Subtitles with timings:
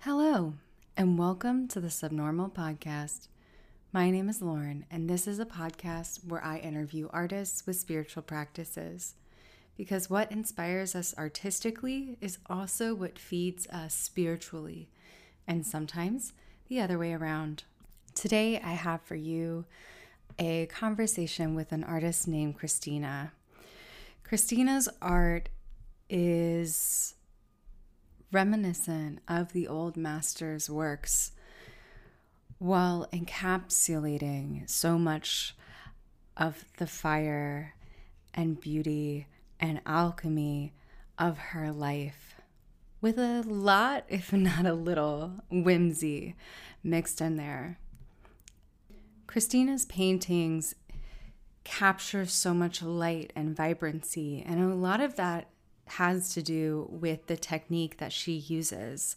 [0.00, 0.54] Hello,
[0.96, 3.26] and welcome to the Subnormal Podcast.
[3.92, 8.22] My name is Lauren, and this is a podcast where I interview artists with spiritual
[8.22, 9.14] practices.
[9.76, 14.88] Because what inspires us artistically is also what feeds us spiritually,
[15.48, 16.32] and sometimes
[16.68, 17.64] the other way around.
[18.14, 19.64] Today, I have for you
[20.38, 23.32] a conversation with an artist named Krisztina.
[24.24, 25.48] Krisztina's art
[26.08, 27.14] is
[28.32, 31.32] reminiscent of the old master's works
[32.58, 35.54] while encapsulating so much
[36.36, 37.74] of the fire
[38.34, 39.26] and beauty
[39.60, 40.72] and alchemy
[41.18, 42.36] of her life
[43.00, 46.34] with a lot, if not a little, whimsy
[46.82, 47.78] mixed in there.
[49.26, 50.74] Krisztina's paintings
[51.64, 55.48] capture so much light and vibrancy, and a lot of that
[55.86, 59.16] has to do with the technique that she uses,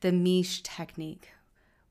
[0.00, 1.30] the Mische technique,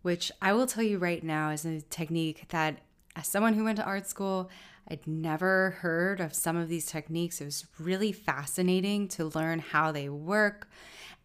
[0.02, 2.80] which I will tell you right now is a technique that,
[3.16, 4.50] as someone who went to art school,
[4.88, 7.42] I'd never heard of some of these techniques.
[7.42, 10.68] It was really fascinating to learn how they work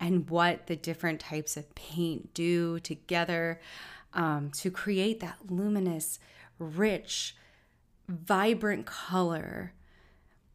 [0.00, 3.60] and what the different types of paint do together
[4.12, 6.18] um, to create that luminous,
[6.58, 7.36] rich,
[8.08, 9.72] vibrant color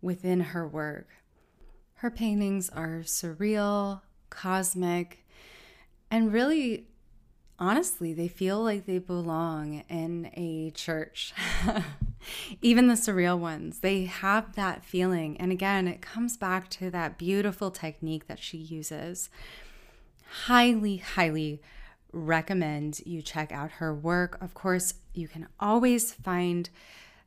[0.02, 1.08] within her work.
[2.00, 5.26] Her paintings are surreal, cosmic,
[6.10, 6.88] and really,
[7.60, 11.34] honestly, they feel like they belong in a church.
[12.62, 15.36] Even the surreal ones, they have that feeling.
[15.42, 19.30] And again, it comes back to that beautiful technique that she uses.
[20.46, 21.62] Highly, highly
[22.14, 24.42] recommend you check out her work.
[24.42, 26.70] Of course, you can always find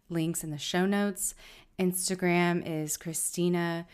[0.09, 1.35] links in the show notes.
[1.79, 3.85] Instagram is Krisztina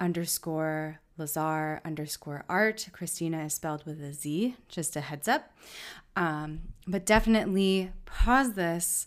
[0.00, 2.88] underscore Lazar underscore art.
[2.92, 5.50] Krisztina is spelled with a Z, just a heads up.
[6.14, 9.06] Um, but definitely pause this,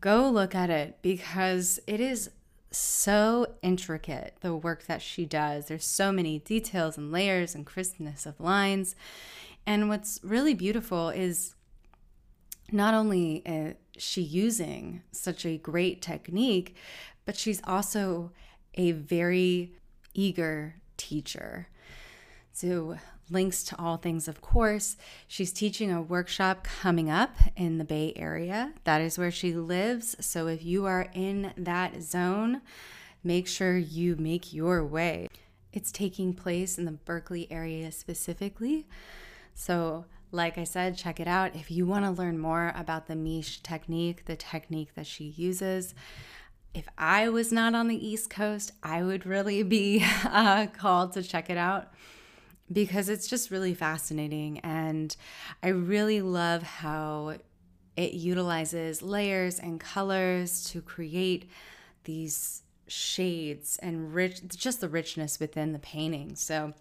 [0.00, 2.30] go look at it because it is
[2.70, 5.66] so intricate, the work that she does.
[5.66, 8.94] There's so many details and layers and crispness of lines.
[9.66, 11.54] And what's really beautiful is
[12.70, 16.76] not only is she using such a great technique,
[17.24, 18.32] but she's also
[18.74, 19.72] a very
[20.16, 21.68] eager teacher.
[22.52, 22.96] So,
[23.28, 24.96] links to all things, of course.
[25.28, 28.72] She's teaching a workshop coming up in the Bay Area.
[28.84, 30.16] That is where she lives.
[30.20, 32.62] So, if you are in that zone,
[33.22, 35.28] make sure you make your way.
[35.72, 38.86] It's taking place in the Berkeley area specifically.
[39.54, 41.54] So, like I said, check it out.
[41.54, 45.94] If you want to learn more about the Mische technique, the technique that she uses,
[46.76, 51.22] if I was not on the East Coast, I would really be uh, called to
[51.22, 51.88] check it out
[52.70, 54.58] because it's just really fascinating.
[54.58, 55.16] And
[55.62, 57.36] I really love how
[57.96, 61.50] it utilizes layers and colors to create
[62.04, 66.36] these shades and rich, just the richness within the painting.
[66.36, 66.74] So,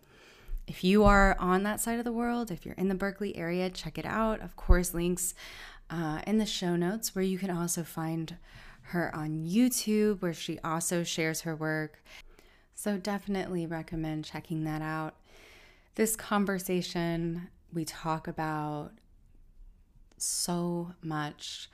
[0.68, 3.70] if you are on that side of the world, if you're in the Berkeley area,
[3.70, 4.42] check it out.
[4.42, 5.36] Of course, links
[5.92, 8.36] uh, in the show notes where you can also find
[8.90, 12.03] her on YouTube, where she also shares her work.
[12.75, 15.16] So, definitely recommend checking that out.
[15.96, 18.91] This conversation, we talk about
[20.18, 21.69] so much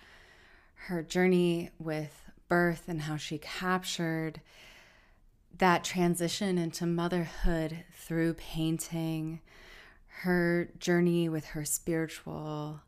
[0.88, 4.42] her journey with birth and how she captured
[5.58, 9.42] that transition into motherhood through painting,
[10.08, 12.82] her journey with her spiritual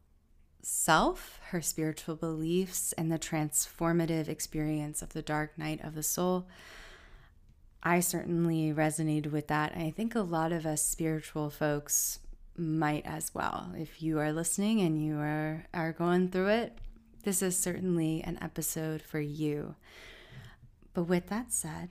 [0.63, 6.47] self, her spiritual beliefs, and the transformative experience of the dark night of the soul.
[7.83, 9.73] I certainly resonated with that.
[9.75, 12.19] I think a lot of us spiritual folks
[12.55, 13.73] might as well.
[13.77, 16.77] If you are listening and you are, are going through it,
[17.23, 19.75] this is certainly an episode for you.
[20.93, 21.89] But with that said,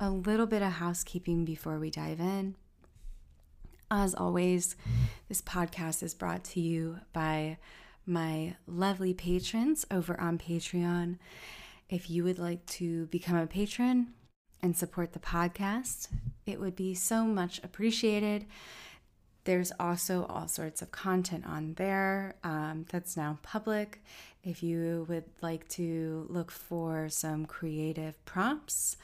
[0.00, 2.56] a little bit of housekeeping before we dive in.
[3.90, 4.76] As always,
[5.28, 7.56] this podcast is brought to you by
[8.04, 11.16] my lovely patrons over on Patreon.
[11.88, 14.08] If you would like to become a patron
[14.60, 16.08] and support the podcast,
[16.44, 18.44] it would be so much appreciated.
[19.44, 24.02] There's also all sorts of content on there um, that's now public.
[24.44, 28.98] If you would like to look for some creative prompts,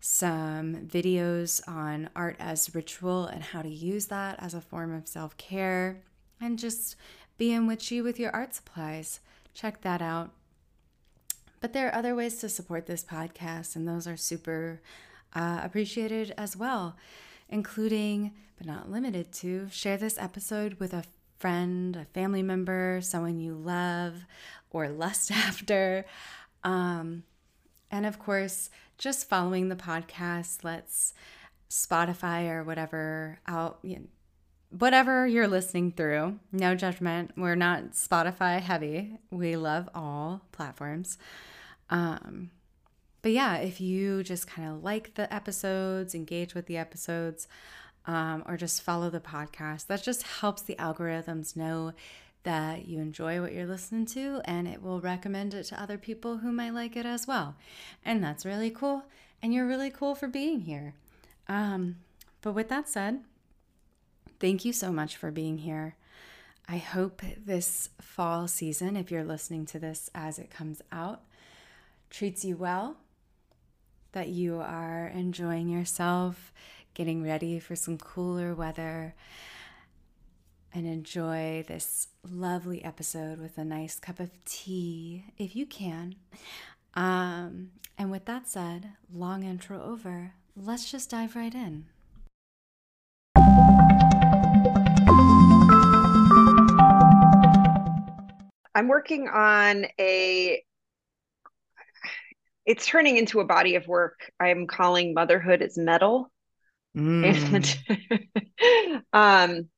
[0.00, 5.06] some videos on art as ritual and how to use that as a form of
[5.06, 6.02] self care,
[6.40, 6.96] and just
[7.38, 9.20] being witchy with your art supplies.
[9.54, 10.30] Check that out.
[11.60, 14.80] But there are other ways to support this podcast, and those are super
[15.34, 16.96] uh, appreciated as well.
[17.48, 21.02] including but not limited to share this episode with a
[21.38, 24.26] friend, a family member, someone you love
[24.70, 26.04] or lust after.
[26.62, 27.24] Um,
[27.90, 31.14] and of course, just following the podcast let's
[31.70, 34.06] Spotify or whatever out, you know,
[34.70, 37.32] whatever you're listening through, no judgment.
[37.36, 39.18] We're not Spotify heavy.
[39.30, 41.18] We love all platforms.
[41.88, 42.50] Um,
[43.22, 47.48] but yeah, if you just kind of like the episodes, engage with the episodes,
[48.06, 51.92] um, or just follow the podcast, that just helps the algorithms know
[52.42, 56.38] that you enjoy what you're listening to and it will recommend it to other people
[56.38, 57.56] who might like it as well.
[58.04, 59.04] And that's really cool.
[59.42, 60.94] And you're really cool for being here.
[61.48, 61.96] Um,
[62.42, 63.20] but with that said,
[64.38, 65.96] thank you so much for being here.
[66.68, 71.22] I hope this fall season, if you're listening to this as it comes out,
[72.10, 72.96] treats you well,
[74.12, 76.52] that you are enjoying yourself,
[76.94, 79.14] getting ready for some cooler weather,
[80.72, 86.14] and enjoy this lovely episode with a nice cup of tea if you can.
[86.94, 91.86] Um, and with that said, long intro over, let's just dive right in.
[98.74, 100.62] I'm working on a
[102.64, 106.30] it's turning into a body of work I'm calling Motherhood is Metal.
[106.96, 107.78] Mm.
[107.90, 109.68] And um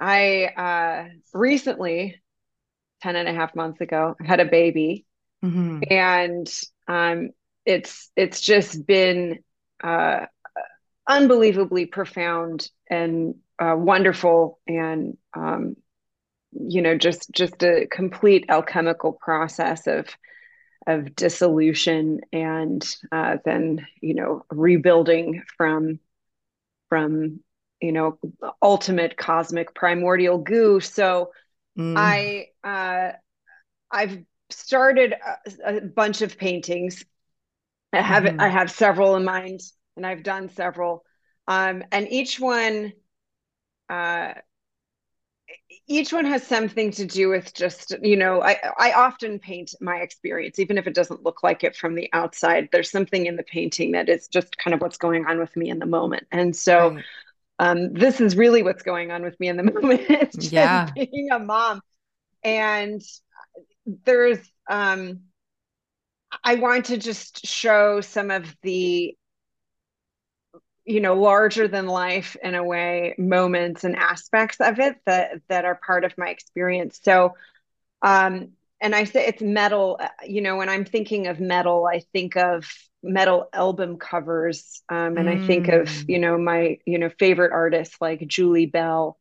[0.00, 2.20] I uh, recently,
[3.02, 5.06] 10 and a half months ago, had a baby.
[5.44, 5.82] Mm-hmm.
[5.90, 6.52] And
[6.88, 7.30] um,
[7.64, 9.40] it's it's just been
[9.82, 10.26] uh,
[11.08, 15.76] unbelievably profound and uh, wonderful and um,
[16.52, 20.06] you know just just a complete alchemical process of
[20.86, 26.00] of dissolution and uh, then you know rebuilding from
[26.88, 27.40] from
[27.80, 28.18] you know
[28.62, 30.80] ultimate cosmic primordial goo.
[30.80, 31.32] So
[31.78, 31.94] mm.
[31.96, 33.12] i uh
[33.90, 34.18] i've
[34.50, 35.14] started
[35.64, 37.04] a, a, bunch of paintings.
[37.92, 38.40] I have mm.
[38.40, 39.60] i have several in mind
[39.96, 41.04] and i've done several.
[41.48, 42.92] Um and each one
[43.88, 44.34] uh
[45.88, 49.96] each one has something to do with just you know i i often paint my
[49.96, 53.42] experience even if it doesn't look like it from the outside there's something in the
[53.42, 56.24] painting that is just kind of what's going on with me in the moment.
[56.30, 57.04] And so right
[57.60, 60.34] um, this is really what's going on with me in the moment.
[60.50, 60.88] yeah.
[60.94, 61.82] being a mom.
[62.42, 63.02] And
[64.06, 65.20] there's, um,
[66.42, 69.14] I want to just show some of the,
[70.86, 75.66] you know, larger than life in a way moments and aspects of it that that
[75.66, 76.98] are part of my experience.
[77.02, 77.34] So,
[78.00, 79.98] um, and I say it's metal.
[80.00, 82.64] Uh, you know, when I'm thinking of metal, I think of
[83.02, 85.42] metal album covers um, and mm.
[85.42, 86.08] i think of mm.
[86.08, 89.18] you know my you know favorite artists like julie bell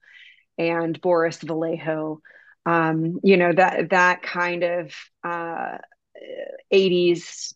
[0.57, 2.21] and boris vallejo
[2.65, 4.93] um, you know that that kind of
[5.23, 5.77] uh,
[6.71, 7.53] 80s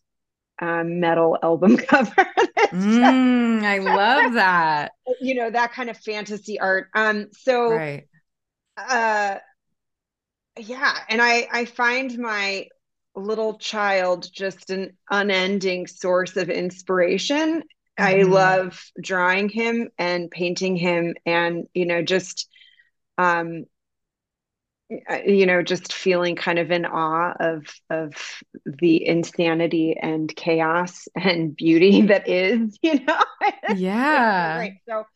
[0.60, 2.26] um, metal album cover
[2.72, 8.08] mm, i love that you know that kind of fantasy art um so right
[8.78, 9.36] uh
[10.58, 12.66] yeah and i i find my
[13.14, 17.62] little child just an unending source of inspiration.
[17.98, 18.02] Mm-hmm.
[18.02, 22.48] I love drawing him and painting him and you know just
[23.18, 23.66] um
[25.24, 28.14] you know just feeling kind of in awe of of
[28.64, 33.24] the insanity and chaos and beauty that is you know
[33.76, 35.06] yeah right so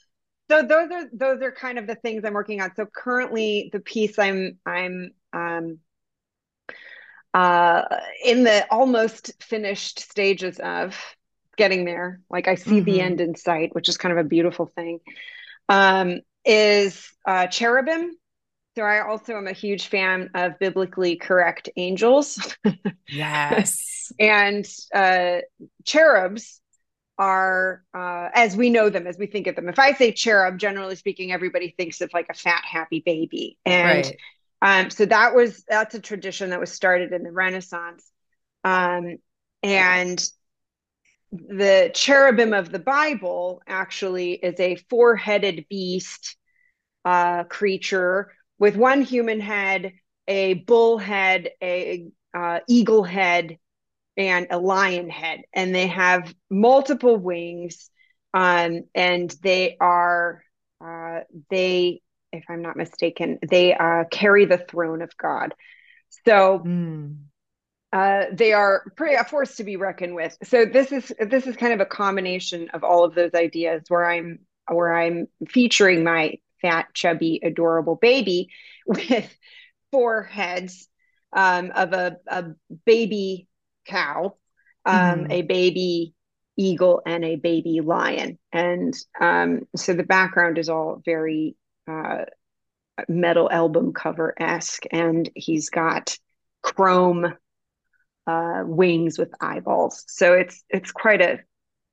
[0.50, 3.80] so those are those are kind of the things i'm working on so currently the
[3.80, 5.78] piece i'm i'm um
[7.34, 7.82] uh,
[8.24, 10.96] in the almost finished stages of
[11.56, 12.20] getting there.
[12.30, 12.84] Like I see mm-hmm.
[12.84, 15.00] the end in sight, which is kind of a beautiful thing.
[15.68, 18.16] Um, is uh, cherubim.
[18.76, 22.56] So I also am a huge fan of biblically correct angels.
[23.08, 24.12] yes.
[24.20, 25.38] and uh,
[25.84, 26.60] cherubs
[27.18, 29.68] are uh, as we know them, as we think of them.
[29.68, 33.58] If I say cherub, generally speaking, everybody thinks of like a fat, happy baby.
[33.66, 34.16] And right.
[34.60, 38.10] Um, so that was that's a tradition that was started in the Renaissance.
[38.64, 39.18] Um,
[39.62, 40.24] and
[41.30, 46.36] the cherubim of the Bible actually is a four-headed beast
[47.04, 49.92] uh, creature with one human head,
[50.26, 53.58] a bull head, a uh, eagle head,
[54.16, 57.88] and a lion head, and they have multiple wings,
[58.34, 60.42] um, and they are
[60.84, 62.00] uh, they
[62.32, 65.54] if I'm not mistaken, they uh, carry the throne of God.
[66.26, 67.16] So mm.
[67.92, 70.36] uh, they are pretty a force to be reckoned with.
[70.44, 74.08] So this is this is kind of a combination of all of those ideas where
[74.08, 78.50] I'm where I'm featuring my fat, chubby, adorable baby
[78.86, 79.34] with
[79.90, 80.88] four heads
[81.32, 82.44] um, of a, a
[82.84, 83.48] baby
[83.86, 84.36] cow,
[84.84, 85.32] um, mm-hmm.
[85.32, 86.14] a baby
[86.56, 88.38] eagle, and a baby lion.
[88.52, 91.56] And um, so the background is all very
[91.88, 92.24] uh,
[93.08, 96.16] metal album cover esque, and he's got
[96.62, 97.34] chrome
[98.26, 100.04] uh, wings with eyeballs.
[100.08, 101.40] So it's it's quite a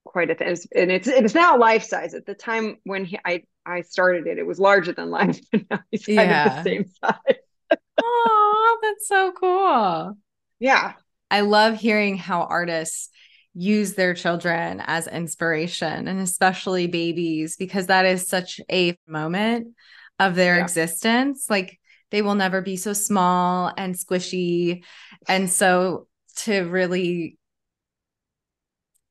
[0.03, 2.13] quite a thing, and it's it's now life size.
[2.13, 5.65] At the time when he, I I started it, it was larger than life, and
[5.71, 6.57] now he's kind yeah.
[6.59, 7.37] of the same size.
[8.01, 10.17] oh, that's so cool.
[10.59, 10.93] Yeah,
[11.31, 13.09] I love hearing how artists
[13.55, 19.75] use their children as inspiration, and especially babies, because that is such a moment
[20.19, 20.63] of their yeah.
[20.63, 21.49] existence.
[21.49, 21.79] Like
[22.11, 24.83] they will never be so small and squishy,
[25.27, 26.07] and so
[26.37, 27.37] to really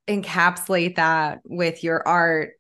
[0.07, 2.51] encapsulate that with your art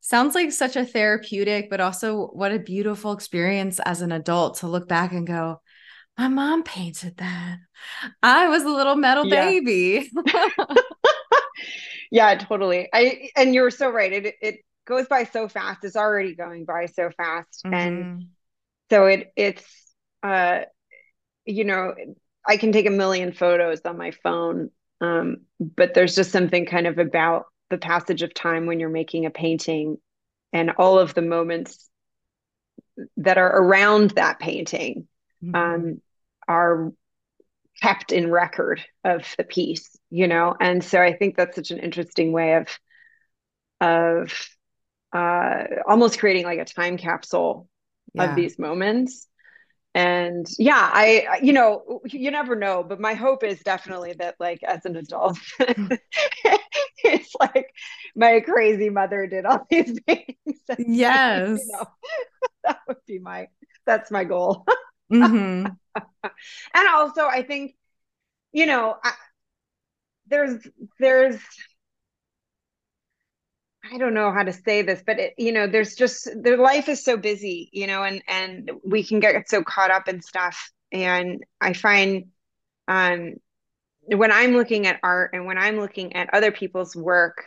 [0.00, 4.66] sounds like such a therapeutic but also what a beautiful experience as an adult to
[4.66, 5.60] look back and go
[6.16, 7.58] my mom painted that
[8.20, 9.44] i was a little metal yeah.
[9.44, 10.10] baby
[12.10, 16.34] yeah totally i and you're so right it it goes by so fast it's already
[16.34, 17.74] going by so fast mm-hmm.
[17.74, 18.26] and
[18.90, 19.64] so it it's
[20.22, 20.60] uh
[21.44, 21.94] you know
[22.48, 24.70] I can take a million photos on my phone,
[25.02, 29.26] um, but there's just something kind of about the passage of time when you're making
[29.26, 29.98] a painting
[30.54, 31.90] and all of the moments
[33.18, 35.06] that are around that painting
[35.44, 35.54] mm-hmm.
[35.54, 36.00] um,
[36.48, 36.92] are
[37.82, 40.56] kept in record of the piece you know?
[40.60, 42.78] And so i think that's such an interesting way of
[43.80, 44.48] of
[45.12, 47.68] uh, almost creating like a time capsule
[48.12, 48.24] yeah.
[48.24, 49.26] of these moments.
[49.94, 54.62] And yeah i you know you never know but my hope is definitely that like
[54.62, 55.38] as an adult
[57.04, 57.72] it's like
[58.14, 60.34] my crazy mother did all these things.
[60.78, 61.60] Yes.
[61.66, 61.86] You know,
[62.64, 63.48] that would be my
[63.86, 64.66] that's my goal
[65.12, 65.66] mm-hmm.
[66.74, 67.74] and also i think
[68.52, 69.12] you know I,
[70.28, 70.66] there's
[70.98, 71.38] there's
[73.90, 76.88] I don't know how to say this, but it, you know, there's just their life
[76.88, 80.70] is so busy, you know, and and we can get so caught up in stuff.
[80.92, 82.26] And I find
[82.86, 83.34] um
[84.02, 87.44] when I'm looking at art and when I'm looking at other people's work,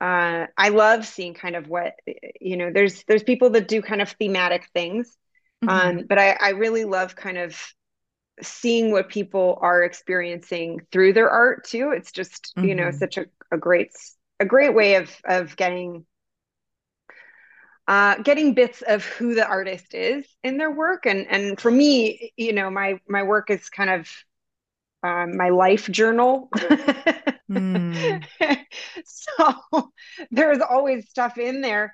[0.00, 1.94] uh, I love seeing kind of what
[2.40, 2.70] you know.
[2.72, 5.16] There's there's people that do kind of thematic things,
[5.64, 5.98] mm-hmm.
[5.98, 7.56] um, but I, I really love kind of
[8.42, 11.92] seeing what people are experiencing through their art too.
[11.94, 12.68] It's just mm-hmm.
[12.68, 12.98] you know mm-hmm.
[12.98, 13.92] such a, a great
[14.38, 16.04] a great way of of getting
[17.90, 22.32] uh, getting bits of who the artist is in their work and and for me
[22.36, 24.08] you know my my work is kind of
[25.02, 26.50] um, my life journal
[27.50, 28.24] mm.
[29.04, 29.90] so
[30.30, 31.92] there's always stuff in there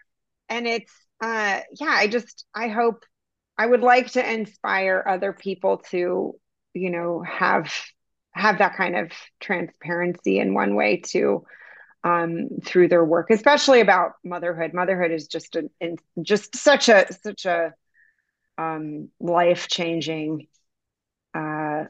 [0.50, 0.92] and it's
[1.22, 3.06] uh yeah i just i hope
[3.58, 6.34] i would like to inspire other people to
[6.74, 7.72] you know have
[8.32, 9.10] have that kind of
[9.40, 11.44] transparency in one way to
[12.04, 14.72] um, through their work, especially about motherhood.
[14.72, 17.74] Motherhood is just a in, just such a such a
[18.56, 20.46] um, life changing
[21.34, 21.84] uh,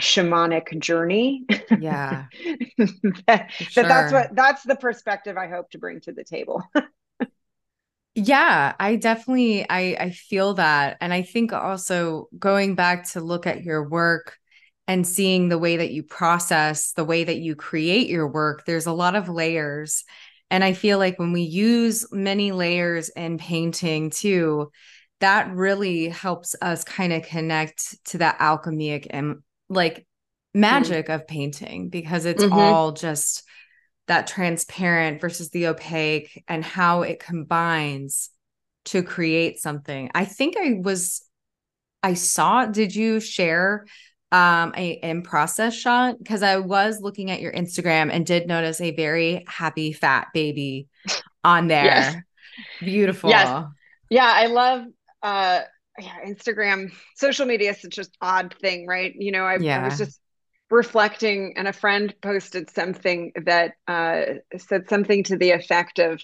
[0.00, 1.44] shamanic journey.
[1.78, 2.26] Yeah,
[3.26, 3.82] that, sure.
[3.82, 6.62] that that's what that's the perspective I hope to bring to the table.
[8.14, 13.46] yeah i definitely i i feel that and i think also going back to look
[13.46, 14.38] at your work
[14.88, 18.86] and seeing the way that you process, the way that you create your work, there's
[18.86, 20.04] a lot of layers.
[20.50, 24.70] And I feel like when we use many layers in painting too,
[25.20, 30.60] that really helps us kind of connect to that alchemic and like mm-hmm.
[30.60, 31.14] magic mm-hmm.
[31.14, 32.52] of painting because it's mm-hmm.
[32.52, 33.44] all just
[34.08, 38.30] that transparent versus the opaque and how it combines
[38.86, 40.10] to create something.
[40.14, 41.22] I think I was
[42.02, 43.86] I saw did you share
[44.32, 48.80] um a in process shot because I was looking at your Instagram and did notice
[48.80, 50.88] a very happy fat baby
[51.44, 51.84] on there.
[51.84, 52.16] Yes.
[52.80, 53.30] Beautiful.
[53.30, 53.64] Yes.
[54.10, 54.84] Yeah, I love
[55.22, 55.60] uh
[55.98, 59.14] yeah, Instagram, social media is such an odd thing, right?
[59.14, 59.80] You know, I, yeah.
[59.80, 60.18] I was just
[60.72, 64.22] reflecting and a friend posted something that uh
[64.56, 66.22] said something to the effect of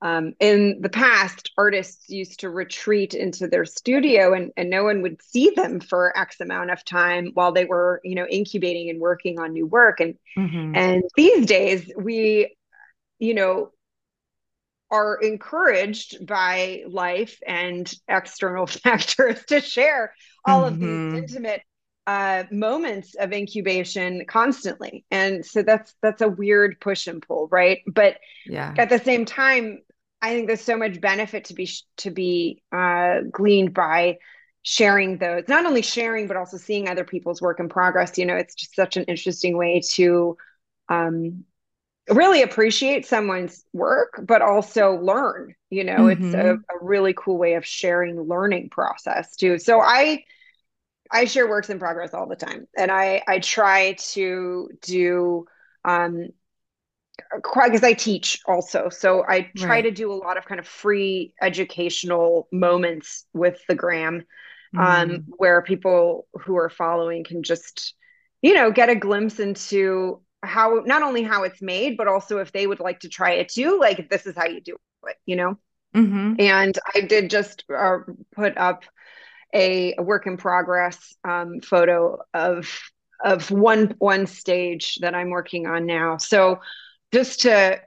[0.00, 5.02] um, in the past, artists used to retreat into their studio and, and no one
[5.02, 9.00] would see them for X amount of time while they were, you know, incubating and
[9.00, 9.98] working on new work.
[9.98, 10.76] And mm-hmm.
[10.76, 12.54] and these days we,
[13.18, 13.72] you know,
[14.88, 20.14] are encouraged by life and external factors to share
[20.46, 20.74] all mm-hmm.
[20.74, 21.16] of these mm-hmm.
[21.16, 21.62] intimate
[22.08, 27.80] uh, moments of incubation constantly and so that's that's a weird push and pull right
[27.86, 29.78] but yeah at the same time
[30.20, 34.18] I think there's so much benefit to be to be uh, gleaned by
[34.62, 35.44] sharing those.
[35.48, 38.18] Not only sharing, but also seeing other people's work in progress.
[38.18, 40.36] You know, it's just such an interesting way to
[40.88, 41.44] um,
[42.08, 45.54] really appreciate someone's work, but also learn.
[45.70, 46.24] You know, mm-hmm.
[46.24, 46.76] it's a, mm-hmm.
[46.76, 49.58] a really cool way of sharing learning process too.
[49.58, 50.24] So I
[51.10, 55.46] I share works in progress all the time, and I I try to do
[55.84, 56.28] um
[57.34, 58.88] because I teach also.
[58.90, 59.82] So I try right.
[59.82, 64.24] to do a lot of kind of free educational moments with the gram
[64.76, 65.24] um, mm.
[65.36, 67.94] where people who are following can just,
[68.42, 72.52] you know, get a glimpse into how not only how it's made, but also if
[72.52, 75.36] they would like to try it too, like this is how you do it, you
[75.36, 75.58] know?
[75.94, 76.34] Mm-hmm.
[76.38, 77.98] And I did just uh,
[78.34, 78.84] put up
[79.54, 82.68] a, a, work in progress um, photo of
[83.24, 86.18] of one one stage that I'm working on now.
[86.18, 86.60] So
[87.12, 87.80] just to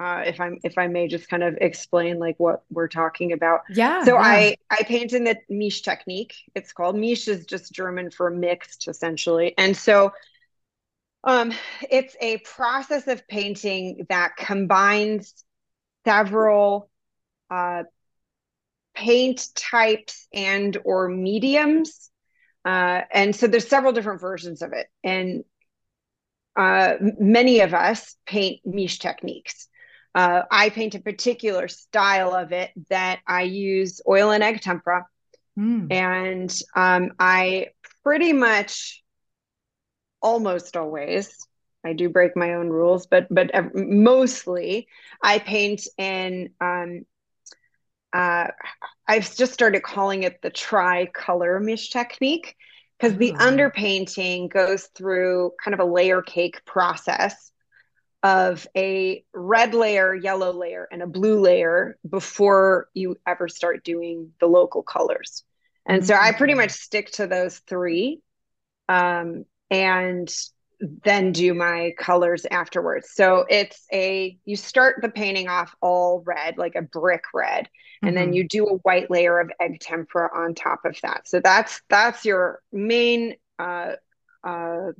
[0.00, 3.62] uh, if I'm if I may just kind of explain like what we're talking about.
[3.68, 4.04] Yeah.
[4.04, 4.20] So yeah.
[4.20, 6.34] I I paint in the Mische technique.
[6.54, 10.12] It's called Mische is just German for mixed essentially, and so
[11.24, 11.52] um,
[11.90, 15.44] it's a process of painting that combines
[16.04, 16.90] several
[17.50, 17.82] uh,
[18.98, 22.10] paint types and or mediums.
[22.64, 24.88] Uh, and so there's several different versions of it.
[25.04, 25.44] And
[26.56, 29.68] uh, many of us paint Mische techniques.
[30.14, 35.06] Uh, I paint a particular style of it that I use oil and egg tempera.
[35.56, 35.92] Mm.
[35.92, 37.68] And um, I
[38.02, 39.04] pretty much
[40.20, 41.32] almost always
[41.84, 44.88] I do break my own rules, but but mostly
[45.22, 47.06] I paint in um,
[48.12, 48.48] uh,
[49.06, 52.56] I've just started calling it the tri-color Mische technique
[52.98, 53.38] because the ah.
[53.38, 57.52] underpainting goes through kind of a layer cake process
[58.22, 64.32] of a red layer, yellow layer, and a blue layer before you ever start doing
[64.40, 65.44] the local colors.
[65.86, 66.08] And mm-hmm.
[66.08, 66.58] so I pretty mm.
[66.58, 68.20] much stick to those three
[68.88, 70.28] um, and
[70.80, 73.10] then do my colors afterwards.
[73.12, 77.68] So it's a, you start the painting off all red, like a brick red,
[78.02, 78.16] and mm-hmm.
[78.16, 81.26] then you do a white layer of egg tempera on top of that.
[81.26, 83.92] So that's that's your main uh
[84.44, 84.92] uh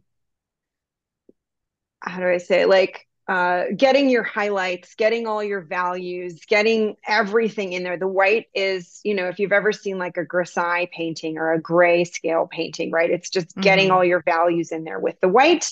[2.00, 7.74] how do I say like uh, getting your highlights, getting all your values, getting everything
[7.74, 7.98] in there.
[7.98, 11.60] The white is, you know, if you've ever seen like a grisaille painting or a
[11.60, 13.10] gray scale painting, right?
[13.10, 13.60] It's just mm-hmm.
[13.60, 15.70] getting all your values in there with the white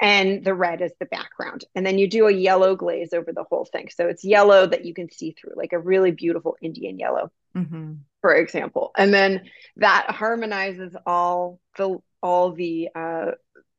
[0.00, 1.64] and the red is the background.
[1.74, 3.90] And then you do a yellow glaze over the whole thing.
[3.94, 7.94] So it's yellow that you can see through, like a really beautiful Indian yellow, mm-hmm.
[8.22, 8.90] for example.
[8.96, 9.42] And then
[9.76, 13.32] that harmonizes all the all the uh,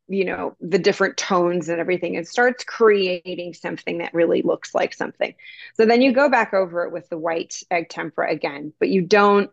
[0.08, 4.94] you know the different tones and everything and starts creating something that really looks like
[4.94, 5.34] something.
[5.76, 9.02] So then you go back over it with the white egg tempera again but you
[9.02, 9.50] don't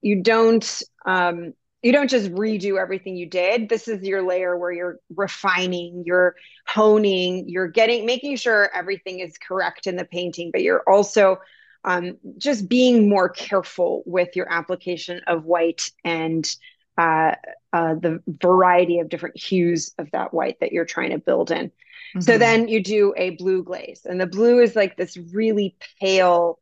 [0.00, 3.68] you don't um you don't just redo everything you did.
[3.68, 9.36] This is your layer where you're refining you're honing you're getting making sure everything is
[9.36, 11.38] correct in the painting but you're also
[11.84, 16.54] um, just being more careful with your application of white and
[17.02, 17.34] uh,
[17.72, 21.66] uh, the variety of different hues of that white that you're trying to build in.
[21.66, 22.20] Mm-hmm.
[22.20, 26.60] So then you do a blue glaze, and the blue is like this really pale,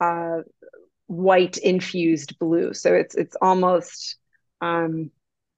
[0.00, 0.40] uh,
[1.06, 2.74] white infused blue.
[2.74, 4.16] So it's it's almost,
[4.60, 5.10] um,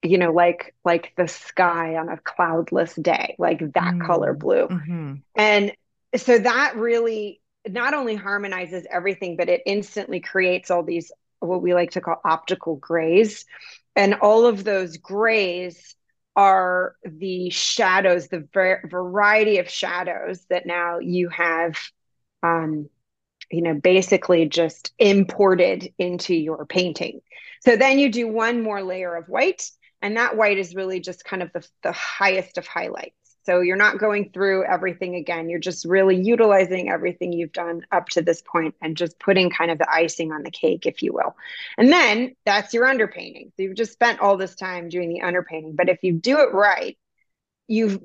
[0.02, 4.06] you know, like like the sky on a cloudless day, like that mm-hmm.
[4.06, 4.68] color blue.
[4.68, 5.14] Mm-hmm.
[5.34, 5.72] And
[6.14, 11.74] so that really not only harmonizes everything, but it instantly creates all these what we
[11.74, 13.46] like to call optical grays
[13.96, 15.94] and all of those grays
[16.36, 21.76] are the shadows the ver- variety of shadows that now you have
[22.42, 22.88] um,
[23.50, 27.20] you know basically just imported into your painting.
[27.62, 29.70] So then you do one more layer of white
[30.02, 33.76] and that white is really just kind of the, the highest of highlights so you're
[33.76, 35.48] not going through everything again.
[35.48, 39.70] You're just really utilizing everything you've done up to this point and just putting kind
[39.70, 41.36] of the icing on the cake, if you will.
[41.78, 43.46] And then that's your underpainting.
[43.56, 45.76] So you've just spent all this time doing the underpainting.
[45.76, 46.98] But if you do it right,
[47.66, 48.00] you've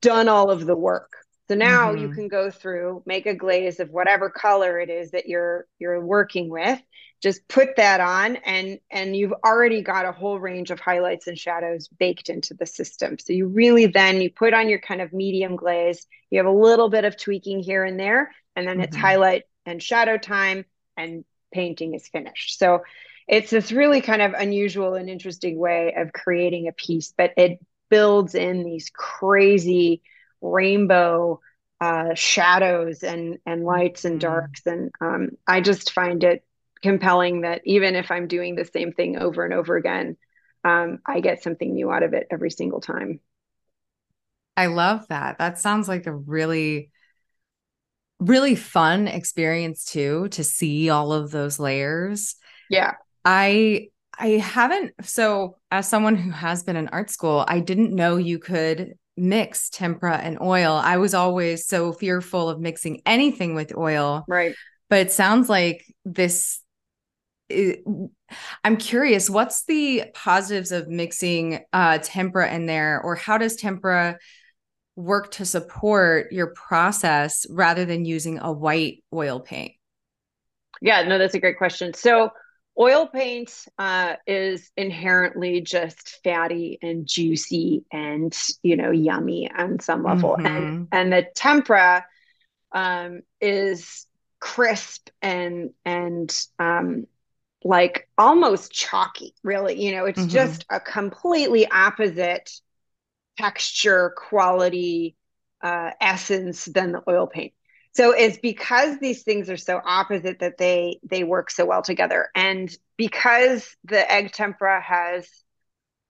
[0.00, 1.19] done all of the work.
[1.50, 2.02] So now mm-hmm.
[2.02, 6.00] you can go through, make a glaze of whatever color it is that you're you're
[6.00, 6.80] working with,
[7.20, 11.36] just put that on and and you've already got a whole range of highlights and
[11.36, 15.12] shadows baked into the system so you really then you put on your kind of
[15.12, 18.84] medium glaze you have a little bit of tweaking here and there and then mm-hmm.
[18.84, 20.64] it's highlight and shadow time
[20.96, 22.82] and painting is finished so
[23.26, 27.58] it's this really kind of unusual and interesting way of creating a piece but it
[27.90, 30.00] builds in these crazy
[30.40, 31.40] rainbow
[31.80, 34.20] uh, shadows and and lights and mm.
[34.20, 34.62] darks.
[34.66, 36.44] And um, i just find it
[36.82, 40.16] compelling that even if i'm doing the same thing over and over again
[40.64, 43.20] um, i get something new out of it every single time.
[44.56, 45.38] I love that.
[45.38, 46.90] That sounds like a really
[48.18, 52.36] really fun experience too to see all of those layers.
[52.68, 52.92] Yeah.
[53.24, 58.16] I i haven't so as someone who has been in art school i didn't know
[58.16, 60.72] you could mix tempera and oil.
[60.72, 64.24] I was always so fearful of mixing anything with oil.
[64.26, 64.54] Right.
[64.88, 66.60] But it sounds like this
[68.64, 74.18] I'm curious, what's the positives of mixing uh, tempera in there, or how does tempera
[74.96, 79.72] work to support your process rather than using a white oil paint?
[80.80, 81.92] Yeah, no, that's a great question.
[81.94, 82.30] So,
[82.80, 90.02] Oil paint uh, is inherently just fatty and juicy and you know yummy on some
[90.02, 90.46] level, mm-hmm.
[90.46, 92.06] and and the tempera
[92.72, 94.06] um, is
[94.38, 97.06] crisp and and um,
[97.62, 99.34] like almost chalky.
[99.42, 100.30] Really, you know, it's mm-hmm.
[100.30, 102.50] just a completely opposite
[103.38, 105.16] texture, quality,
[105.62, 107.52] uh, essence than the oil paint
[107.92, 112.28] so it's because these things are so opposite that they they work so well together.
[112.34, 115.28] And because the egg tempera has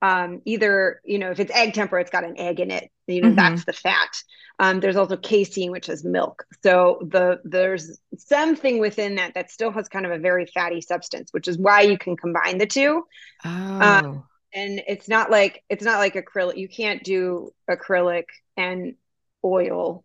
[0.01, 3.21] um, either you know if it's egg tempera it's got an egg in it you
[3.21, 3.35] know mm-hmm.
[3.35, 4.23] that's the fat.
[4.59, 6.45] Um, there's also casein which is milk.
[6.61, 11.33] So the there's something within that that still has kind of a very fatty substance
[11.33, 13.05] which is why you can combine the two.
[13.43, 13.49] Oh.
[13.49, 18.95] Um, and it's not like it's not like acrylic you can't do acrylic and
[19.43, 20.03] oil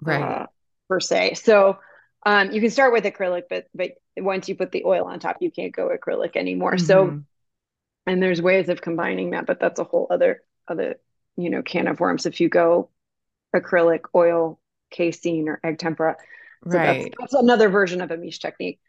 [0.00, 0.22] right.
[0.22, 0.46] uh,
[0.88, 1.34] per se.
[1.34, 1.78] So
[2.24, 5.36] um, you can start with acrylic, but but once you put the oil on top,
[5.40, 6.74] you can't go acrylic anymore.
[6.74, 6.86] Mm-hmm.
[6.86, 7.22] So
[8.06, 10.96] and there's ways of combining that, but that's a whole other other
[11.36, 12.90] you know can of worms if you go
[13.54, 14.58] acrylic, oil,
[14.90, 16.16] casein, or egg tempera.
[16.68, 17.14] So right.
[17.18, 18.80] That's, that's another version of a Mische technique.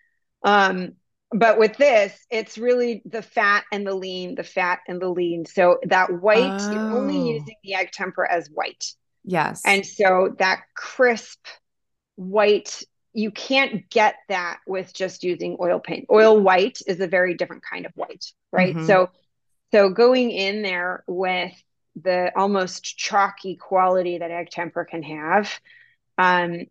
[0.43, 0.93] Um,
[1.31, 5.45] but with this, it's really the fat and the lean, the fat and the lean.
[5.45, 6.71] So that white, oh.
[6.71, 7.33] you're only oh.
[7.35, 8.85] using the egg tempera as white.
[9.23, 9.61] Yes.
[9.65, 11.45] And so that crisp
[12.19, 17.33] white you can't get that with just using oil paint oil white is a very
[17.33, 18.85] different kind of white right mm-hmm.
[18.85, 19.09] so
[19.71, 21.53] so going in there with
[21.95, 25.59] the almost chalky quality that egg tempera can have
[26.17, 26.65] um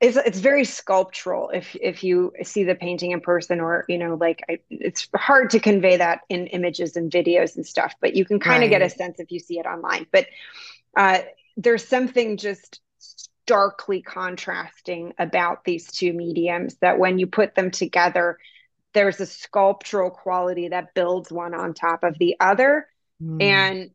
[0.00, 4.14] it's it's very sculptural if if you see the painting in person or you know
[4.14, 8.24] like I, it's hard to convey that in images and videos and stuff but you
[8.24, 8.78] can kind of right.
[8.78, 10.26] get a sense if you see it online but
[10.96, 11.18] uh
[11.58, 18.38] there's something just starkly contrasting about these two mediums that when you put them together,
[18.94, 22.86] there's a sculptural quality that builds one on top of the other.
[23.22, 23.42] Mm.
[23.42, 23.90] And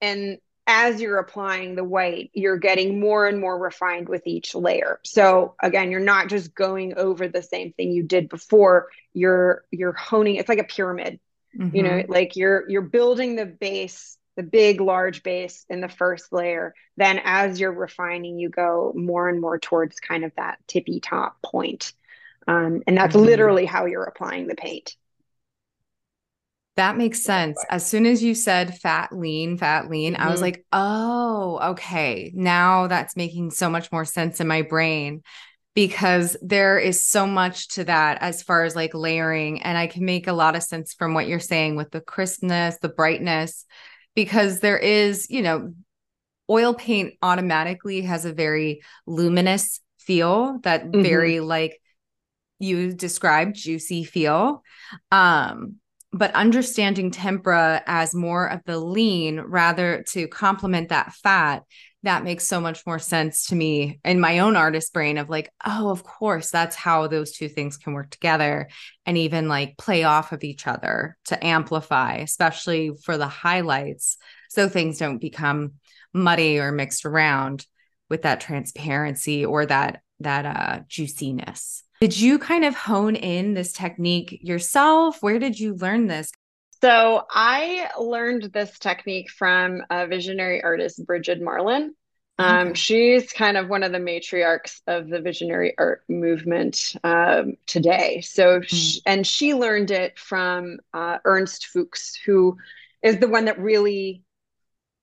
[0.00, 5.00] and as you're applying the white, you're getting more and more refined with each layer.
[5.04, 8.88] So again, you're not just going over the same thing you did before.
[9.12, 10.36] You're you're honing.
[10.36, 11.20] It's like a pyramid.
[11.58, 11.76] Mm-hmm.
[11.76, 12.12] You know, mm-hmm.
[12.12, 17.20] like you're you're building the base the big large base in the first layer then
[17.24, 21.92] as you're refining you go more and more towards kind of that tippy top point
[22.48, 23.26] um, and that's mm-hmm.
[23.26, 24.96] literally how you're applying the paint
[26.76, 27.62] that makes sense.
[27.68, 30.22] As soon as you said fat lean, fat lean, mm-hmm.
[30.22, 30.44] I was mm-hmm.
[30.44, 32.32] like, oh, okay.
[32.34, 35.22] Now that's making so much more sense in my brain
[35.74, 39.62] because there is so much to that as far as like layering.
[39.62, 42.78] And I can make a lot of sense from what you're saying with the crispness,
[42.78, 43.66] the brightness
[44.14, 45.72] because there is, you know,
[46.50, 51.02] oil paint automatically has a very luminous feel that mm-hmm.
[51.02, 51.80] very like
[52.58, 54.62] you described juicy feel
[55.10, 55.76] um
[56.12, 61.62] but understanding tempera as more of the lean rather to complement that fat
[62.04, 65.52] that makes so much more sense to me in my own artist brain of like
[65.64, 68.68] oh of course that's how those two things can work together
[69.06, 74.16] and even like play off of each other to amplify especially for the highlights
[74.48, 75.72] so things don't become
[76.12, 77.66] muddy or mixed around
[78.08, 81.82] with that transparency or that that uh juiciness.
[82.00, 85.18] Did you kind of hone in this technique yourself?
[85.22, 86.30] Where did you learn this
[86.82, 91.94] so I learned this technique from a visionary artist, Brigid Marlin.
[92.38, 92.74] Um, okay.
[92.74, 98.20] She's kind of one of the matriarchs of the visionary art movement um, today.
[98.22, 98.64] So, mm.
[98.66, 102.56] she, and she learned it from uh, Ernst Fuchs, who
[103.02, 104.24] is the one that really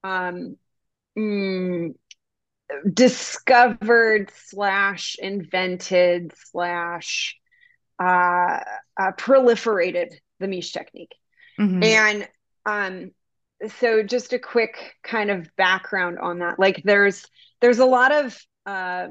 [0.04, 0.58] um,
[1.18, 1.94] mm,
[2.92, 7.38] discovered slash invented slash
[8.00, 8.60] uh,
[8.98, 11.14] uh, proliferated the Mische technique.
[11.60, 11.84] Mm-hmm.
[11.84, 12.28] And
[12.66, 13.12] um,
[13.80, 16.60] so just a quick kind of background on that.
[16.60, 17.26] Like there's
[17.62, 19.08] there's a lot of uh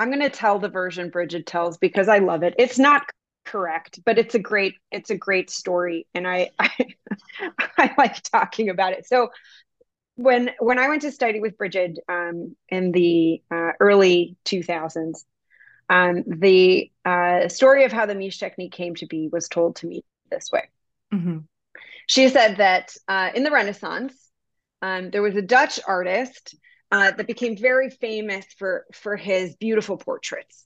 [0.00, 2.54] I'm going to tell the version Brigid tells because I love it.
[2.56, 3.02] It's not
[3.44, 6.86] correct, but it's a great it's a great story and I I,
[7.76, 9.06] I like talking about it.
[9.06, 9.30] So
[10.14, 15.24] when when I went to study with Brigid um, in the uh, early 2000s,
[15.88, 19.86] um, the uh, story of how the Mische technique came to be was told to
[19.86, 20.68] me this way.
[21.12, 21.38] Mm-hmm.
[22.08, 24.14] She said that uh, in the Renaissance,
[24.82, 26.54] um, there was a Dutch artist
[26.90, 30.64] uh, that became very famous for for his beautiful portraits,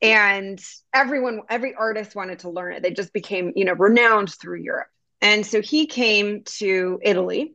[0.00, 0.58] and
[0.94, 2.82] everyone, every artist wanted to learn it.
[2.82, 4.88] They just became, you know, renowned through Europe.
[5.20, 7.54] And so he came to Italy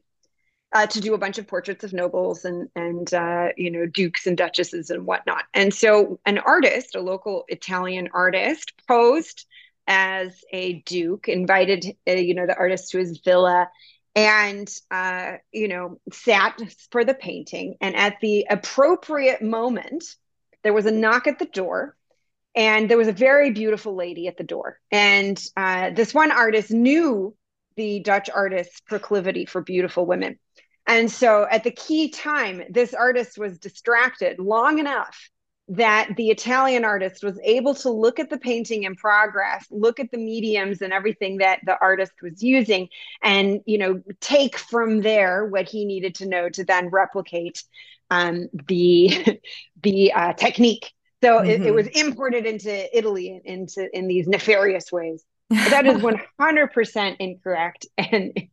[0.74, 4.28] uh, to do a bunch of portraits of nobles and and uh, you know dukes
[4.28, 5.46] and duchesses and whatnot.
[5.56, 9.48] And so an artist, a local Italian artist, posed
[9.88, 13.70] as a duke, invited uh, you know the artist to his villa,
[14.16, 16.60] and uh, you know sat
[16.92, 17.76] for the painting.
[17.82, 20.04] And at the appropriate moment,
[20.64, 21.96] there was a knock at the door.
[22.56, 24.80] And there was a very beautiful lady at the door.
[24.92, 27.36] And uh, this one artist knew
[27.76, 30.38] the Dutch artist's proclivity for beautiful women.
[30.86, 35.30] And so at the key time, this artist was distracted long enough
[35.70, 40.12] that the Italian artist was able to look at the painting in progress, look at
[40.12, 42.90] the mediums and everything that the artist was using,
[43.22, 47.64] and you know take from there what he needed to know to then replicate
[48.10, 49.40] um, the
[49.82, 50.92] the uh, technique.
[51.24, 51.50] So mm-hmm.
[51.50, 51.76] it, it, mm-hmm.
[51.76, 56.02] was imported into Italy into in these nefarious ways that is
[56.40, 58.48] 100% incorrect and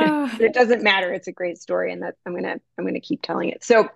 [0.00, 3.50] it doesn't matter it's a great story and that i'm gonna i'm gonna keep telling
[3.50, 3.88] it so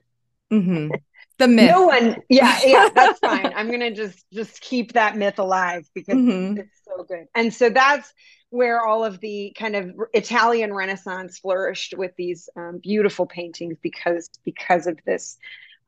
[0.53, 0.91] mm-hmm.
[1.39, 5.39] The myth no one yeah yeah that's fine i'm gonna just just keep that myth
[5.39, 6.59] alive because mm-hmm.
[6.59, 8.13] it's so good and so that's
[8.51, 14.29] where all of the kind of italian renaissance flourished with these um, beautiful paintings because
[14.45, 15.39] because of this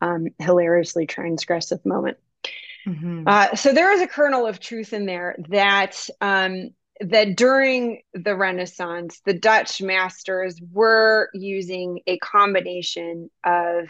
[0.01, 2.19] um, hilariously transgressive moment
[2.87, 3.25] Mm-hmm.
[3.27, 8.37] Uh, so there is a kernel of truth in there that um, that during the
[8.37, 13.89] Renaissance, the Dutch masters were using a combination of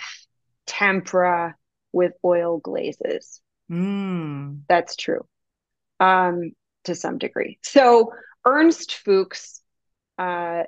[0.67, 1.57] tempera
[1.93, 3.41] with oil glazes.
[3.71, 4.61] Mm.
[4.69, 5.27] That's true,
[6.01, 6.53] um,
[6.85, 7.59] to some degree.
[7.63, 8.13] So
[8.45, 9.63] Ernst Fuchs
[10.19, 10.65] uh,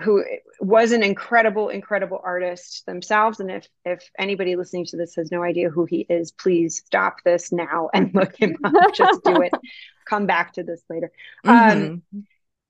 [0.00, 0.24] who
[0.60, 3.40] was an incredible, incredible artist themselves.
[3.40, 7.16] And if if anybody listening to this has no idea who he is, please stop
[7.24, 8.94] this now and look him up.
[8.94, 9.52] Just do it.
[10.06, 11.12] Come back to this later.
[11.44, 11.82] Mm-hmm.
[11.82, 12.02] Um,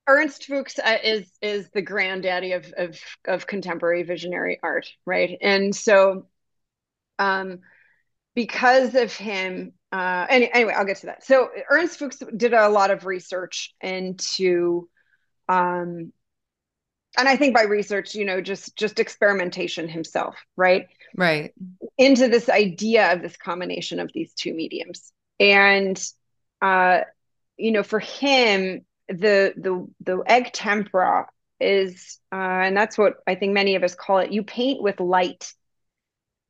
[0.05, 5.37] Ernst Fuchs uh, is is the granddaddy of, of of contemporary visionary art, right?
[5.41, 6.27] And so,
[7.19, 7.59] um,
[8.35, 11.23] because of him, uh, any, anyway, I'll get to that.
[11.23, 14.89] So Ernst Fuchs did a lot of research into
[15.47, 16.11] um,
[17.15, 20.87] and i think by research you know just just experimentation himself right?
[21.15, 21.53] Right.
[21.97, 25.11] Into this idea of this combination of these two mediums.
[25.39, 26.01] And
[26.61, 27.01] uh
[27.57, 31.27] you know for him the the the egg tempera
[31.59, 34.31] is uh and that's what i think many of us call it.
[34.31, 35.53] You paint with light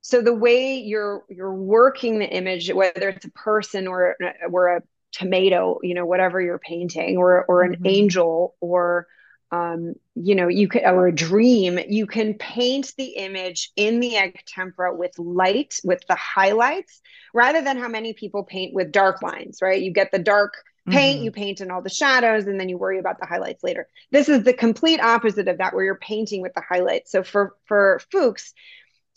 [0.03, 4.15] so the way you're you're working the image whether it's a person or
[4.51, 7.87] or a tomato you know whatever you're painting or or an mm-hmm.
[7.87, 9.07] angel or
[9.53, 14.17] um, you know, you could, or a dream, you can paint the image in the
[14.17, 17.01] egg tempera with light, with the highlights,
[17.35, 19.79] rather than how many people paint with dark lines, right?
[19.79, 20.55] You get the dark
[20.89, 21.25] paint, mm-hmm.
[21.25, 23.87] you paint in all the shadows, and then you worry about the highlights later.
[24.09, 27.11] This is the complete opposite of that, where you're painting with the highlights.
[27.11, 28.55] So for for Fuchs,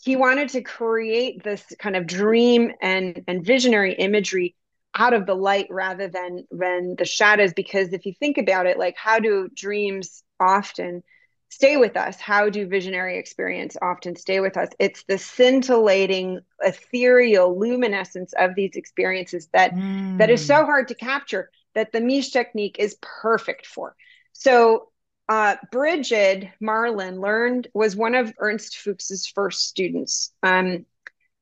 [0.03, 4.55] he wanted to create this kind of dream and and visionary imagery
[4.95, 8.77] out of the light rather than than the shadows because if you think about it
[8.77, 11.03] like how do dreams often
[11.49, 12.19] stay with us?
[12.19, 14.69] How do visionary experience often stay with us?
[14.79, 20.17] It's the scintillating ethereal luminescence of these experiences that mm.
[20.17, 23.95] that is so hard to capture that the Mische technique is perfect for.
[24.33, 24.89] So
[25.29, 30.31] uh, Brigid Marlin learned was one of Ernst Fuchs's first students.
[30.43, 30.85] Um,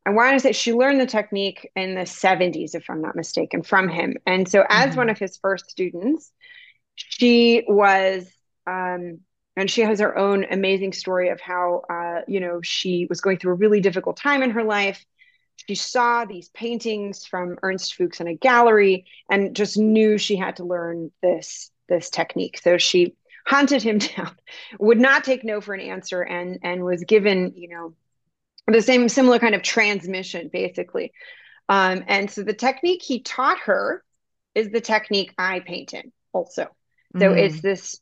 [0.05, 3.63] I want to say she learned the technique in the 70s, if I'm not mistaken,
[3.63, 4.17] from him.
[4.25, 4.97] And so, as mm-hmm.
[4.97, 6.31] one of his first students,
[6.95, 8.27] she was
[8.67, 9.19] um,
[9.57, 13.37] and she has her own amazing story of how uh, you know she was going
[13.37, 15.05] through a really difficult time in her life
[15.67, 20.57] she saw these paintings from ernst fuchs in a gallery and just knew she had
[20.57, 24.35] to learn this this technique so she hunted him down
[24.79, 27.93] would not take no for an answer and and was given you know
[28.67, 31.11] the same similar kind of transmission basically
[31.67, 34.03] um, and so the technique he taught her
[34.53, 36.67] is the technique i paint in also
[37.17, 37.37] so mm.
[37.37, 38.01] it's this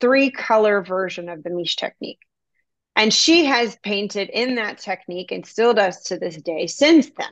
[0.00, 2.20] three color version of the Mische technique.
[2.96, 7.30] And she has painted in that technique and still does to this day since then.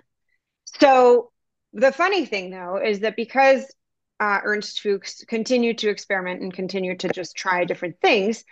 [0.80, 1.30] So
[1.72, 3.64] the funny thing though is that because
[4.20, 8.44] uh, Ernst Fuchs continued to experiment and continued to just try different things,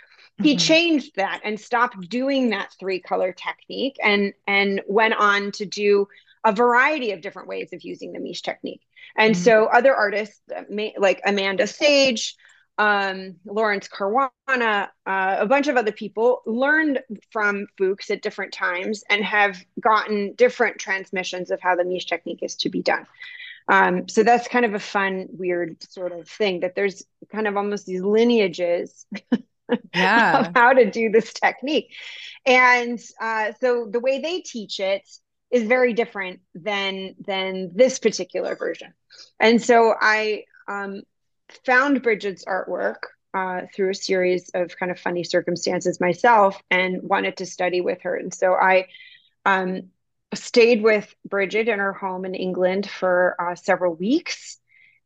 [0.43, 0.59] he mm-hmm.
[0.59, 6.09] changed that and stopped doing that three color technique and and went on to do
[6.45, 8.83] a variety of different ways of using the Mische technique.
[9.17, 9.43] And mm-hmm.
[9.43, 10.63] so other artists uh,
[10.99, 12.37] like Amanda Sage,
[12.79, 17.01] um, Laurence Caruana, uh, a bunch of other people learned
[17.31, 22.43] from Fuchs at different times and have gotten different transmissions of how the Mische technique
[22.43, 23.07] is to be done.
[23.69, 27.57] Um, so that's kind of a fun, weird sort of thing that there's kind of
[27.57, 29.07] almost these lineages
[29.95, 30.41] yeah.
[30.41, 31.93] of how to do this technique.
[32.45, 35.03] And uh, so the way they teach it
[35.51, 38.93] is very different than than this particular version.
[39.41, 41.03] And so I um,
[41.65, 42.97] found Brigid's artwork
[43.35, 48.03] uh, through a series of kind of funny circumstances myself and wanted to study with
[48.03, 48.17] her.
[48.17, 48.89] And so I
[49.45, 49.91] um,
[50.37, 54.59] stayed with Brigid in her home in England for uh, several weeks.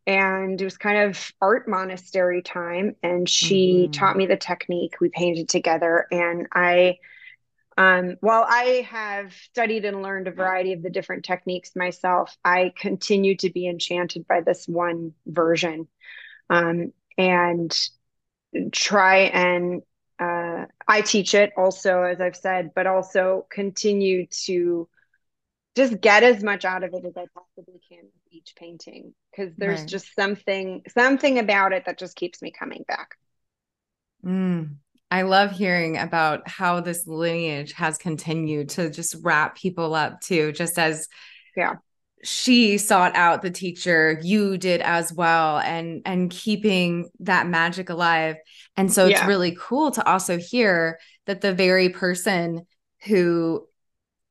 [0.07, 2.97] And it was kind of art monastery time.
[3.03, 3.93] And she mm-hmm.
[3.93, 5.01] taught me the technique.
[5.01, 6.07] We painted together.
[6.11, 6.99] And I,
[7.77, 12.73] um, while I have studied and learned a variety of the different techniques myself, I
[12.77, 15.87] continue to be enchanted by this one version
[16.49, 17.79] um, and
[18.73, 19.83] try and
[20.21, 24.87] uh, I teach it also, as I've said, but also continue to
[25.77, 29.53] just get as much out of it as I possibly can with each painting because
[29.57, 29.89] there's right.
[29.89, 33.17] just something something about it that just keeps me coming back.
[34.25, 34.77] Mm,
[35.11, 40.53] I love hearing about how this lineage has continued to just wrap people up too,
[40.53, 41.09] just as
[41.57, 41.75] yeah
[42.23, 48.37] she sought out the teacher you did as well and and keeping that magic alive
[48.77, 49.27] and so it's yeah.
[49.27, 52.67] really cool to also hear that the very person
[53.05, 53.67] who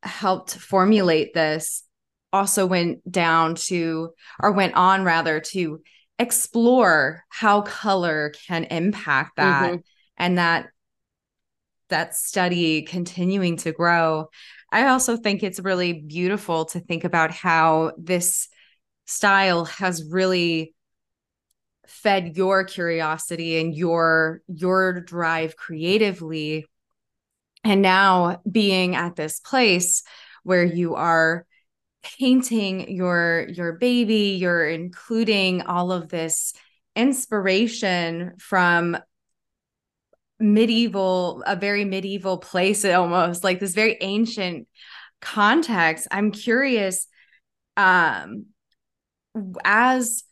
[0.04, 1.84] helped formulate this
[2.32, 5.82] also went down to or went on rather to
[6.20, 9.80] explore how color can impact that mm-hmm.
[10.18, 10.68] and that
[11.90, 14.30] that study continuing to grow
[14.72, 18.48] I also think it's really beautiful to think about how this
[19.06, 20.76] style has really
[21.88, 26.66] fed your curiosity and your your drive creatively
[27.64, 30.04] and now being at this place
[30.44, 31.46] where you are
[32.02, 36.54] painting your your baby you're including all of this
[36.96, 38.98] inspiration from
[40.40, 44.68] medieval a very medieval place almost like this very ancient
[45.22, 46.08] context.
[46.12, 47.08] I'm curious
[47.78, 48.46] um
[49.64, 50.24] as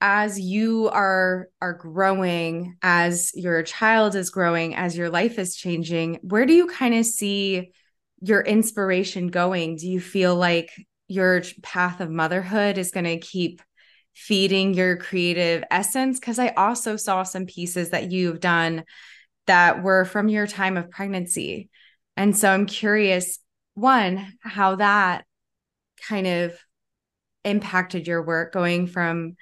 [0.00, 6.18] as you are are growing as your child is growing as your life is changing
[6.22, 7.72] where do you kind of see
[8.20, 10.70] your inspiration going do you feel like
[11.08, 13.62] your path of motherhood is going to keep
[14.14, 18.84] feeding your creative essence because i also saw some pieces that you've done
[19.46, 21.70] that were from your time of pregnancy.
[22.16, 23.38] And so I'm curious,
[23.74, 25.24] one, how that
[26.08, 26.58] kind of
[27.44, 29.36] impacted your work going from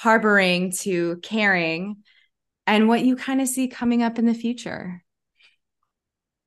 [0.00, 1.94] harboring to caring
[2.66, 5.04] and what you kind of see coming up in the future.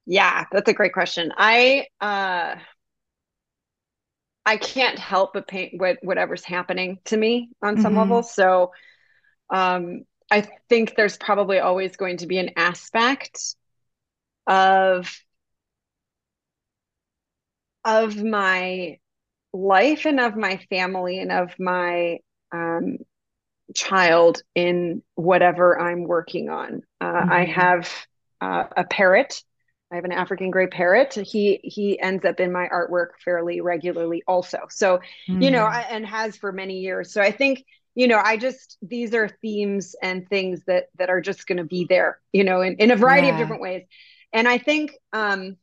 [0.07, 1.31] Yeah, that's a great question.
[1.37, 2.55] I uh
[4.43, 7.99] I can't help but paint what whatever's happening to me on some mm-hmm.
[7.99, 8.23] level.
[8.23, 8.71] So
[9.51, 13.55] um I think there's probably always going to be an aspect
[14.47, 15.15] of
[17.85, 18.97] of my
[19.53, 22.17] life and of my family and of my
[22.51, 22.97] um,
[23.73, 26.83] child in whatever I'm working on.
[27.01, 27.31] Uh, mm-hmm.
[27.31, 27.91] I have
[28.41, 29.41] uh, a parrot.
[29.91, 31.13] I have an African gray parrot.
[31.13, 34.59] He he ends up in my artwork fairly regularly, also.
[34.69, 35.41] So mm-hmm.
[35.41, 35.71] you know, mm.
[35.71, 37.13] I, and has for many years.
[37.13, 37.63] So I think
[37.95, 41.63] you know i just these are themes and things that that are just going to
[41.63, 43.33] be there you know in, in a variety yeah.
[43.33, 43.83] of different ways
[44.31, 45.57] and i think um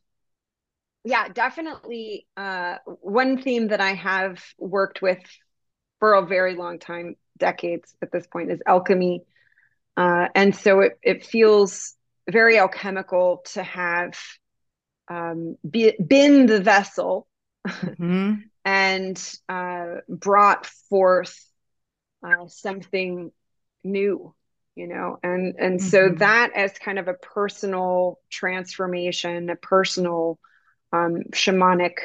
[1.03, 5.19] yeah definitely uh one theme that i have worked with
[5.99, 9.23] for a very long time decades at this point is alchemy
[9.97, 11.95] uh and so it it feels
[12.29, 14.17] very alchemical to have
[15.09, 17.27] um be, been the vessel
[17.67, 18.35] mm-hmm.
[18.65, 21.37] and uh brought forth
[22.23, 23.31] uh, something
[23.83, 24.33] new
[24.75, 25.89] you know and and mm-hmm.
[25.89, 30.39] so that as kind of a personal transformation a personal
[30.93, 31.95] um, shamanic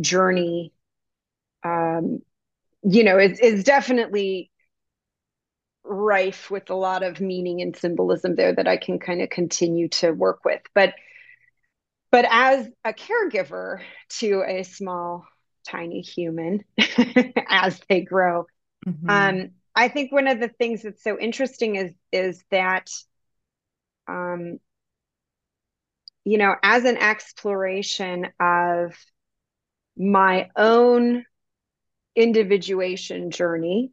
[0.00, 0.72] journey
[1.64, 2.20] um,
[2.82, 4.50] you know is, is definitely
[5.84, 9.88] rife with a lot of meaning and symbolism there that i can kind of continue
[9.88, 10.94] to work with but
[12.12, 13.80] but as a caregiver
[14.20, 15.26] to a small,
[15.66, 16.62] tiny human
[17.48, 18.46] as they grow,
[18.86, 19.10] mm-hmm.
[19.10, 22.90] um, I think one of the things that's so interesting is is that
[24.06, 24.58] um,
[26.24, 28.94] you know, as an exploration of
[29.96, 31.24] my own
[32.14, 33.90] individuation journey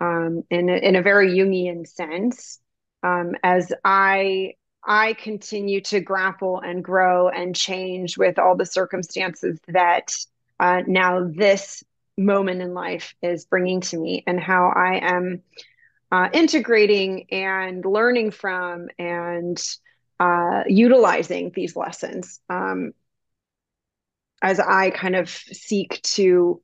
[0.00, 2.60] um, in, a, in a very Jungian sense,
[3.02, 4.54] um, as I
[4.88, 10.14] I continue to grapple and grow and change with all the circumstances that
[10.60, 11.82] uh, now this
[12.16, 15.42] moment in life is bringing to me, and how I am
[16.12, 19.60] uh, integrating and learning from and
[20.20, 22.92] uh, utilizing these lessons um,
[24.40, 26.60] as I kind of seek to,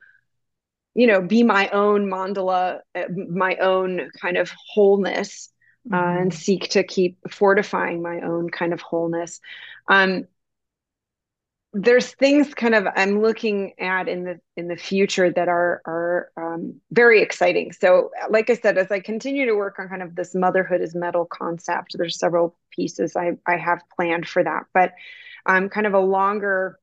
[0.95, 5.51] you know, be my own mandala, uh, my own kind of wholeness,
[5.91, 6.19] uh, mm-hmm.
[6.19, 9.41] uh, and seek to keep fortifying my own kind of wholeness.
[9.89, 10.27] Um,
[11.75, 16.31] there's things kind of I'm looking at in the in the future that are are
[16.37, 17.73] um, very exciting.
[17.73, 20.95] So, like I said, as I continue to work on kind of this motherhood is
[20.95, 24.93] metal concept, there's several pieces I I have planned for that, but
[25.47, 26.79] um, kind of a longer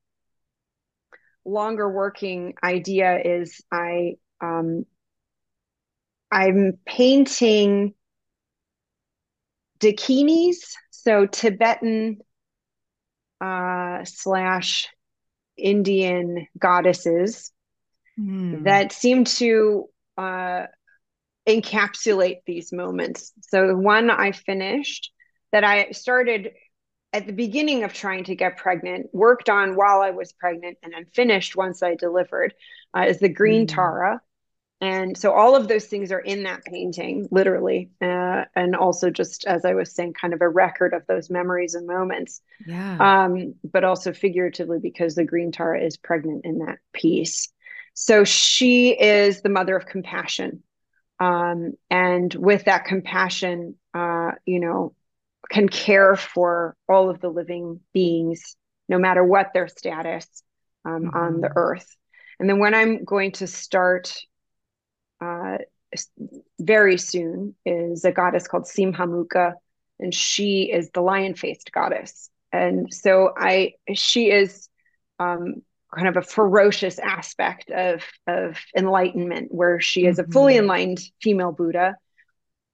[1.49, 4.85] longer working idea is I um,
[6.31, 7.93] I'm painting
[9.79, 12.19] dakinis, so Tibetan
[13.41, 14.87] uh, slash
[15.57, 17.51] Indian goddesses
[18.19, 18.63] mm.
[18.65, 19.85] that seem to
[20.17, 20.65] uh,
[21.47, 23.31] encapsulate these moments.
[23.41, 25.11] So the one I finished
[25.51, 26.51] that I started
[27.11, 30.93] at the beginning of trying to get pregnant, worked on while I was pregnant, and
[30.93, 32.53] then finished once I delivered
[32.95, 33.73] uh, is the green mm.
[33.73, 34.21] Tara.
[34.81, 39.45] And so all of those things are in that painting literally uh, and also just
[39.45, 42.41] as i was saying kind of a record of those memories and moments.
[42.65, 42.97] Yeah.
[42.97, 47.49] Um, but also figuratively because the green tara is pregnant in that piece.
[47.93, 50.63] So she is the mother of compassion.
[51.19, 54.93] Um, and with that compassion uh, you know
[55.49, 58.55] can care for all of the living beings
[58.87, 60.27] no matter what their status
[60.85, 61.17] um, mm-hmm.
[61.17, 61.57] on the mm-hmm.
[61.57, 61.95] earth
[62.39, 64.15] and then when i'm going to start
[65.21, 65.57] uh,
[66.59, 69.53] very soon is a goddess called Simhamukha,
[69.99, 72.29] and she is the lion faced goddess.
[72.51, 74.69] And so I, she is
[75.19, 75.61] um,
[75.93, 80.29] kind of a ferocious aspect of of enlightenment, where she is mm-hmm.
[80.29, 81.95] a fully enlightened female Buddha,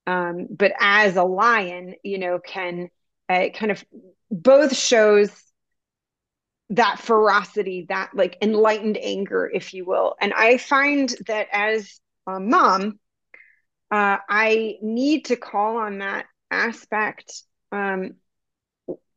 [0.08, 2.90] um, but as a lion, you know, can
[3.30, 3.84] uh, kind of
[4.30, 5.32] both shows
[6.72, 10.16] that ferocity, that like enlightened anger, if you will.
[10.20, 13.00] And I find that as a mom,
[13.92, 18.16] uh, I need to call on that aspect um,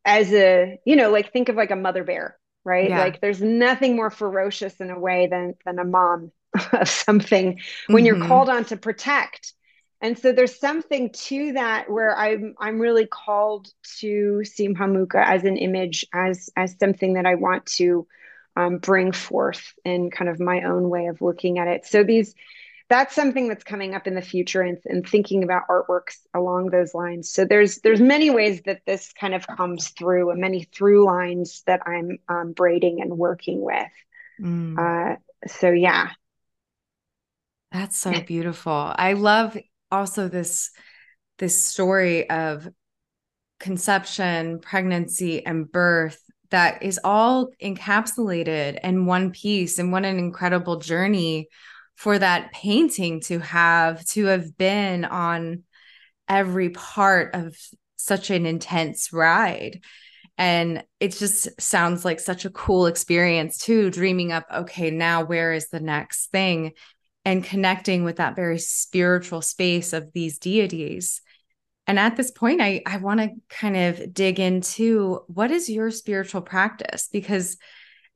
[0.04, 2.90] as a, you know, like think of like a mother bear, right?
[2.90, 3.00] Yeah.
[3.00, 6.32] Like there's nothing more ferocious in a way than than a mom
[6.72, 8.06] of something when mm-hmm.
[8.06, 9.54] you're called on to protect.
[10.00, 13.68] And so there's something to that where I'm I'm really called
[13.98, 18.06] to Simhamukha as an image, as as something that I want to
[18.56, 21.86] um, bring forth in kind of my own way of looking at it.
[21.86, 22.34] So these
[22.88, 26.94] that's something that's coming up in the future and, and thinking about artworks along those
[26.94, 31.04] lines so there's there's many ways that this kind of comes through and many through
[31.04, 33.92] lines that i'm um, braiding and working with
[34.40, 34.78] mm.
[34.78, 36.10] uh, so yeah
[37.70, 39.56] that's so beautiful i love
[39.90, 40.70] also this
[41.38, 42.68] this story of
[43.60, 46.20] conception pregnancy and birth
[46.50, 51.48] that is all encapsulated in one piece and what an incredible journey
[51.96, 55.64] for that painting to have to have been on
[56.28, 57.56] every part of
[57.96, 59.80] such an intense ride.
[60.38, 65.52] And it just sounds like such a cool experience too dreaming up okay now where
[65.52, 66.72] is the next thing
[67.28, 71.20] and connecting with that very spiritual space of these deities.
[71.86, 75.90] And at this point i i want to kind of dig into what is your
[75.90, 77.10] spiritual practice?
[77.12, 77.58] Because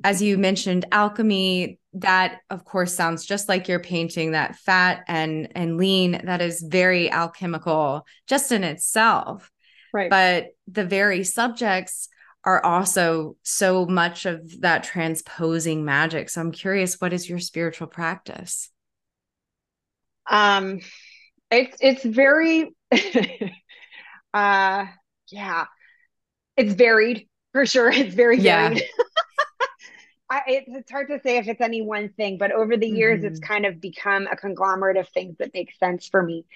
[0.03, 5.53] as you mentioned alchemy that of course sounds just like you're painting that fat and
[5.55, 9.51] and lean that is very alchemical just in itself.
[9.93, 10.09] Right.
[10.09, 12.09] But the very subjects
[12.45, 16.31] are also so much of that transposing magic.
[16.31, 18.71] So i'm curious what is your spiritual practice
[20.31, 20.81] um
[21.51, 22.75] it's it's very
[24.35, 24.87] uh
[25.31, 25.67] yeah
[26.57, 28.81] it's varied for sure it's very varied yeah.
[30.33, 33.19] I, it's, it's hard to say if it's any one thing, but over the years,
[33.19, 33.27] mm-hmm.
[33.27, 36.47] it's kind of become a conglomerate of things that make sense for me.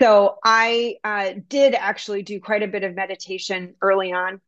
[0.00, 4.40] So I uh, did actually do quite a bit of meditation early on.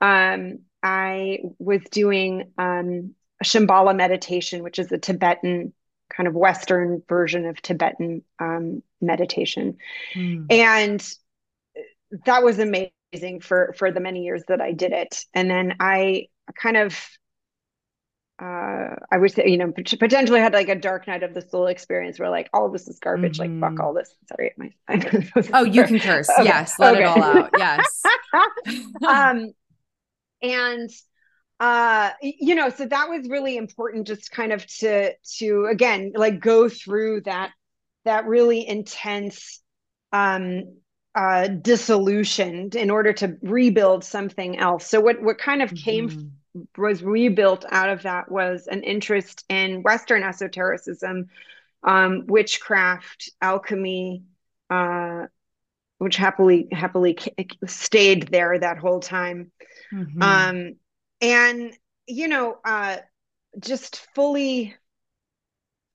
[0.00, 5.72] Um, I was doing um, Shambhala meditation, which is a Tibetan
[6.14, 9.78] kind of Western version of Tibetan um, meditation,
[10.14, 10.46] mm.
[10.50, 11.14] and
[12.26, 15.24] that was amazing for for the many years that I did it.
[15.34, 16.28] And then I
[16.60, 16.98] kind of
[18.40, 21.66] uh, I would say, you know, potentially had like a dark night of the soul
[21.66, 23.60] experience where like all of this is garbage, mm-hmm.
[23.60, 24.14] like fuck all this.
[24.28, 24.70] Sorry, my.
[25.52, 26.28] oh, you can curse.
[26.30, 26.44] Okay.
[26.44, 27.02] Yes, let okay.
[27.02, 27.50] it all out.
[27.58, 28.02] Yes.
[29.06, 29.52] um,
[30.40, 30.90] and
[31.60, 36.40] uh, you know, so that was really important, just kind of to to again like
[36.40, 37.52] go through that
[38.06, 39.60] that really intense
[40.12, 40.78] um
[41.14, 44.86] uh dissolution in order to rebuild something else.
[44.86, 45.84] So what what kind of mm-hmm.
[45.84, 46.32] came
[46.78, 51.28] was rebuilt out of that was an interest in Western esotericism,
[51.84, 54.24] um, witchcraft, alchemy,
[54.70, 55.26] uh,
[55.98, 57.18] which happily happily
[57.66, 59.52] stayed there that whole time,
[59.92, 60.22] mm-hmm.
[60.22, 60.74] um,
[61.20, 62.98] and you know, uh,
[63.58, 64.74] just fully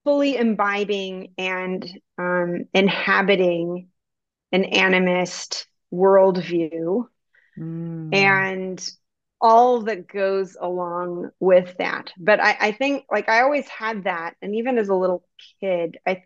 [0.03, 3.89] fully imbibing and um, inhabiting
[4.51, 7.07] an animist worldview
[7.57, 8.15] mm.
[8.15, 8.87] and
[9.41, 12.13] all that goes along with that.
[12.17, 14.35] But I, I think like I always had that.
[14.41, 15.23] And even as a little
[15.59, 16.23] kid, I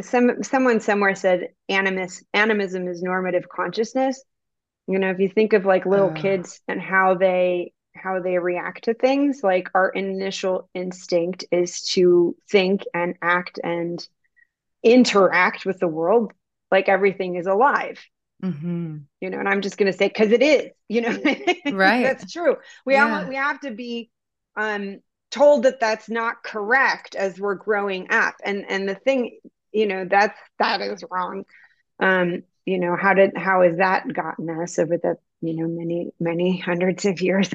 [0.00, 4.22] some someone somewhere said animus animism is normative consciousness.
[4.86, 6.14] You know, if you think of like little uh.
[6.14, 12.36] kids and how they how they react to things, like our initial instinct is to
[12.50, 14.06] think and act and
[14.82, 16.32] interact with the world
[16.72, 18.02] like everything is alive.
[18.42, 18.96] Mm-hmm.
[19.20, 20.70] You know, and I'm just going to say because it is.
[20.88, 21.10] You know,
[21.72, 22.02] right?
[22.02, 22.56] that's true.
[22.84, 23.20] We yeah.
[23.20, 24.10] all, we have to be
[24.56, 24.98] um,
[25.30, 29.38] told that that's not correct as we're growing up, and and the thing,
[29.70, 31.44] you know, that's that is wrong.
[32.00, 36.12] Um, you know, how did how has that gotten us over the you know many
[36.20, 37.50] many hundreds of years?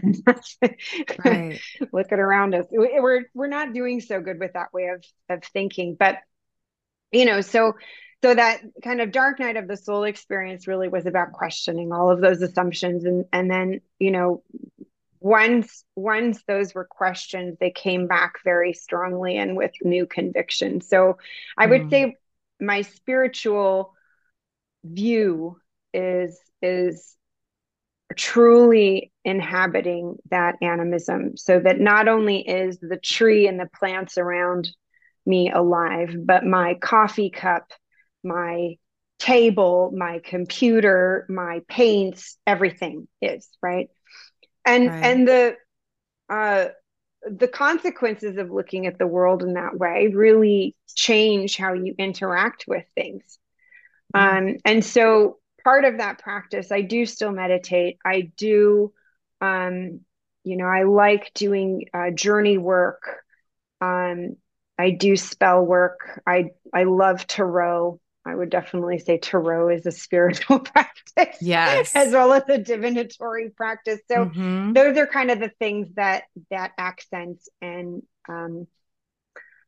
[1.25, 1.59] right.
[1.91, 5.95] Looking around us, we're we're not doing so good with that way of of thinking,
[5.97, 6.17] but
[7.11, 7.73] you know, so
[8.23, 12.11] so that kind of dark night of the soul experience really was about questioning all
[12.11, 14.43] of those assumptions and and then you know
[15.19, 21.17] once once those were questioned they came back very strongly and with new conviction so
[21.57, 21.89] i would mm.
[21.89, 22.15] say
[22.59, 23.93] my spiritual
[24.83, 25.57] view
[25.93, 27.15] is is
[28.15, 34.69] truly inhabiting that animism so that not only is the tree and the plants around
[35.25, 37.71] me alive but my coffee cup
[38.23, 38.77] my
[39.19, 43.89] table, my computer, my paints, everything is right.
[44.65, 45.03] And right.
[45.03, 45.55] and the
[46.29, 46.65] uh,
[47.29, 52.65] the consequences of looking at the world in that way really change how you interact
[52.67, 53.39] with things.
[54.15, 54.37] Mm-hmm.
[54.37, 57.97] Um, and so part of that practice, I do still meditate.
[58.05, 58.93] I do,
[59.41, 60.01] um,
[60.43, 63.03] you know, I like doing uh, journey work.
[63.81, 64.37] Um,
[64.77, 66.21] I do spell work.
[66.25, 67.99] I I love tarot.
[68.25, 71.37] I would definitely say tarot is a spiritual practice.
[71.41, 71.95] Yes.
[71.95, 73.99] As well as a divinatory practice.
[74.09, 74.73] So mm-hmm.
[74.73, 78.67] those are kind of the things that that accents and um,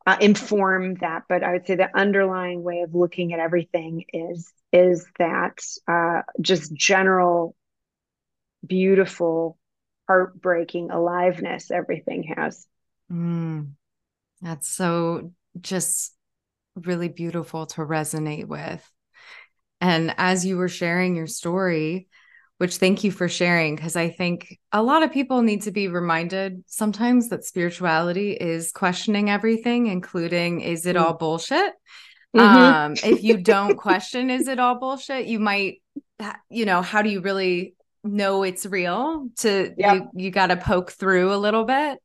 [0.09, 1.23] uh, inform that.
[1.29, 6.23] But I would say the underlying way of looking at everything is is that uh,
[6.41, 7.55] just general,
[8.65, 9.57] beautiful,
[10.07, 12.65] heartbreaking aliveness everything has.
[13.11, 13.73] Mm.
[14.41, 15.31] That's so
[15.61, 16.15] just
[16.75, 18.89] really beautiful to resonate with.
[19.79, 22.07] And as you were sharing your story,
[22.59, 25.87] which thank you for sharing, because I think a lot of people need to be
[25.87, 31.73] reminded sometimes that spirituality is questioning everything, including is it all bullshit?
[32.35, 32.39] Mm-hmm.
[32.39, 35.25] Um, if you don't question, is it all bullshit?
[35.25, 35.81] You might,
[36.49, 39.29] you know, how do you really know it's real?
[39.37, 41.97] To you, you got to poke through a little bit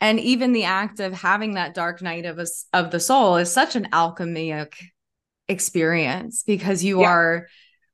[0.00, 3.52] and even the act of having that dark night of us of the soul is
[3.52, 4.80] such an alchemic
[5.48, 7.08] experience because you yeah.
[7.08, 7.48] are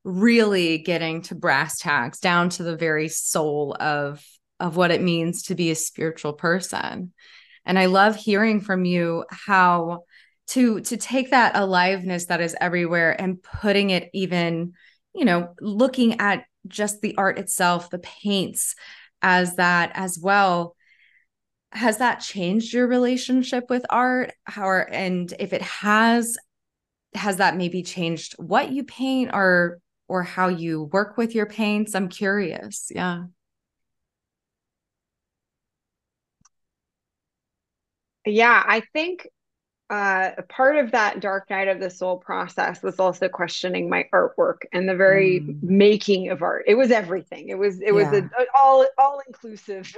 [0.06, 4.24] really getting to brass tacks down to the very soul of
[4.58, 7.12] of what it means to be a spiritual person.
[7.64, 10.04] And i love hearing from you how
[10.48, 14.74] to to take that aliveness that is everywhere and putting it even
[15.12, 18.76] you know looking at just the art itself the paints
[19.22, 20.76] as that as well.
[21.72, 24.32] Has that changed your relationship with art?
[24.44, 26.36] How are, and if it has
[27.14, 29.78] has that maybe changed what you paint or
[30.08, 33.24] or how you work with your paints i'm curious yeah
[38.24, 39.28] yeah i think
[39.88, 44.58] uh, part of that dark night of the soul process was also questioning my artwork
[44.72, 45.62] and the very mm.
[45.62, 46.64] making of art.
[46.66, 47.50] It was everything.
[47.50, 48.28] It was it was yeah.
[48.36, 49.94] a, a all all inclusive,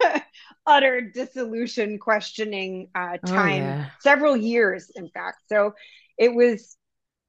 [0.66, 3.62] utter dissolution, questioning uh, oh, time.
[3.62, 3.90] Oh, yeah.
[4.00, 5.42] Several years, in fact.
[5.48, 5.74] So
[6.18, 6.76] it was.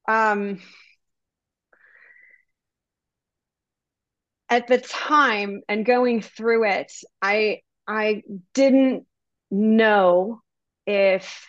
[0.08, 0.62] Um,
[4.50, 6.92] at the time and going through it,
[7.22, 8.24] I I
[8.54, 9.06] didn't
[9.50, 10.42] know
[10.86, 11.48] if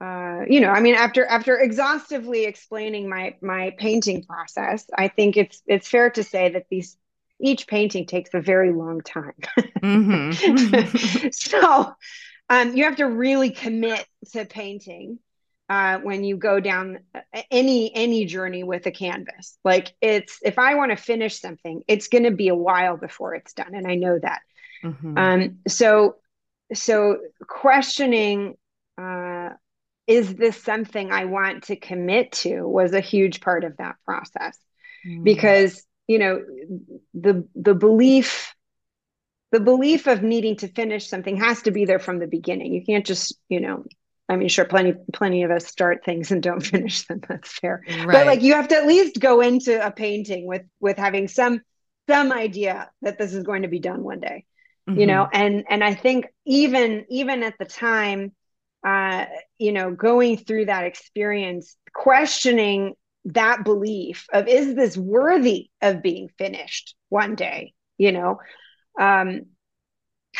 [0.00, 5.36] uh, you know i mean after after exhaustively explaining my my painting process i think
[5.36, 6.96] it's it's fair to say that these
[7.38, 9.34] each painting takes a very long time
[9.82, 11.28] mm-hmm.
[11.32, 11.92] so
[12.48, 15.18] um, you have to really commit to painting
[15.70, 16.98] uh, when you go down
[17.48, 22.08] any any journey with a canvas like it's if i want to finish something it's
[22.08, 24.40] going to be a while before it's done and i know that
[24.82, 25.16] mm-hmm.
[25.16, 26.16] um, so
[26.74, 28.56] so questioning
[29.00, 29.50] uh,
[30.08, 34.58] is this something i want to commit to was a huge part of that process
[35.06, 35.22] mm.
[35.22, 36.42] because you know
[37.14, 38.56] the the belief
[39.52, 42.84] the belief of needing to finish something has to be there from the beginning you
[42.84, 43.84] can't just you know
[44.30, 47.20] I mean, sure, plenty, plenty of us start things and don't finish them.
[47.28, 47.82] That's fair.
[47.86, 48.06] Right.
[48.06, 51.60] But like, you have to at least go into a painting with with having some
[52.08, 54.44] some idea that this is going to be done one day
[54.88, 54.98] mm-hmm.
[54.98, 58.32] you know and and i think even even at the time
[58.86, 59.26] uh
[59.58, 62.94] you know going through that experience questioning
[63.26, 68.40] that belief of is this worthy of being finished one day you know
[68.98, 69.42] um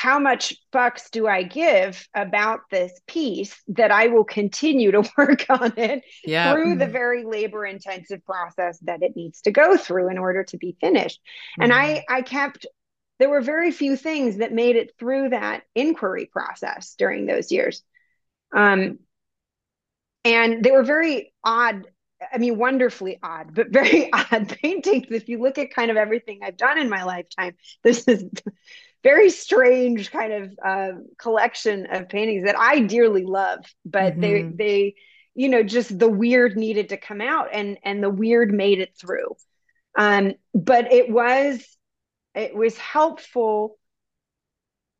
[0.01, 5.45] how much fucks do I give about this piece that I will continue to work
[5.51, 6.55] on it yeah.
[6.55, 10.57] through the very labor intensive process that it needs to go through in order to
[10.57, 11.21] be finished.
[11.21, 11.65] Mm-hmm.
[11.65, 12.65] And I I kept
[13.19, 17.83] there were very few things that made it through that inquiry process during those years.
[18.57, 19.01] Um,
[20.25, 21.85] and they were very odd,
[22.33, 25.09] I mean, wonderfully odd, but very odd paintings.
[25.11, 28.25] If you look at kind of everything I've done in my lifetime, this is
[29.03, 34.21] very strange kind of uh, collection of paintings that I dearly love, but mm-hmm.
[34.21, 34.95] they, they,
[35.35, 38.97] you know, just the weird needed to come out and, and the weird made it
[39.01, 39.37] through.
[39.97, 41.65] Um, but it was,
[42.35, 43.79] it was helpful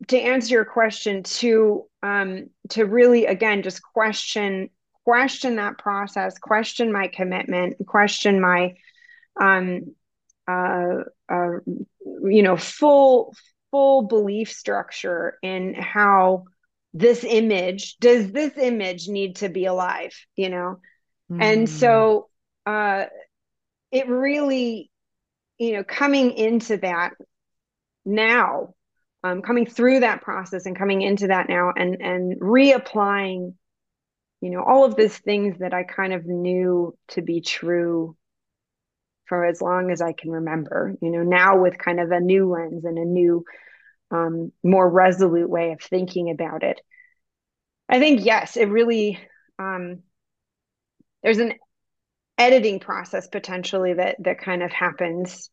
[0.09, 4.71] to answer your question to um, to really again just question
[5.05, 8.75] question that process question my commitment question my
[9.41, 9.95] um,
[10.49, 11.51] uh, uh,
[12.25, 13.35] you know full
[13.71, 16.45] full belief structure in how
[16.93, 20.81] this image does this image need to be alive you know
[21.31, 21.43] mm.
[21.43, 22.29] and so
[22.67, 23.05] uh,
[23.93, 24.91] it really
[25.61, 27.13] you know, coming into that
[28.07, 28.75] now,
[29.23, 33.53] um, coming through that process and coming into that now and and reapplying,
[34.41, 38.17] you know, all of these things that I kind of knew to be true
[39.31, 42.51] for as long as I can remember, you know, now with kind of a new
[42.51, 43.45] lens and a new,
[44.11, 46.81] um, more resolute way of thinking about it.
[47.89, 49.21] I think, yes, it really,
[49.57, 50.01] um,
[51.23, 51.55] there's an
[52.37, 55.49] editing process potentially that that kind of happens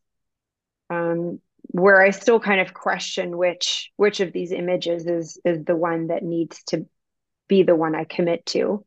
[0.90, 1.38] um,
[1.70, 6.08] where I still kind of question which which of these images is is the one
[6.08, 6.86] that needs to
[7.46, 8.84] be the one I commit to.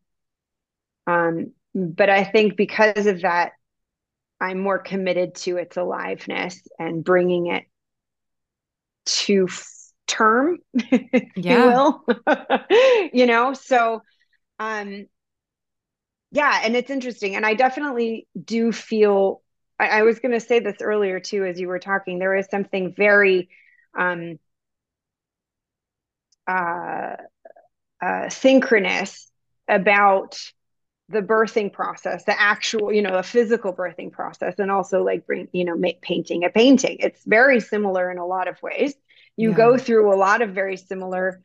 [1.08, 3.54] Um, but I think because of that,
[4.42, 7.66] I'm more committed to its aliveness and bringing it
[9.06, 10.58] to f- term,
[10.92, 11.20] yeah.
[11.36, 12.06] you will.
[13.14, 14.02] you know, so
[14.60, 15.06] um,
[16.32, 19.42] yeah and it's interesting and i definitely do feel
[19.80, 22.48] i, I was going to say this earlier too as you were talking there is
[22.50, 23.50] something very
[23.98, 24.40] um
[26.48, 27.16] uh,
[28.02, 29.30] uh synchronous
[29.68, 30.40] about
[31.12, 35.48] the birthing process the actual you know the physical birthing process and also like bring
[35.52, 38.94] you know make painting a painting it's very similar in a lot of ways
[39.38, 39.58] you yeah.
[39.58, 41.42] go through a lot of very similar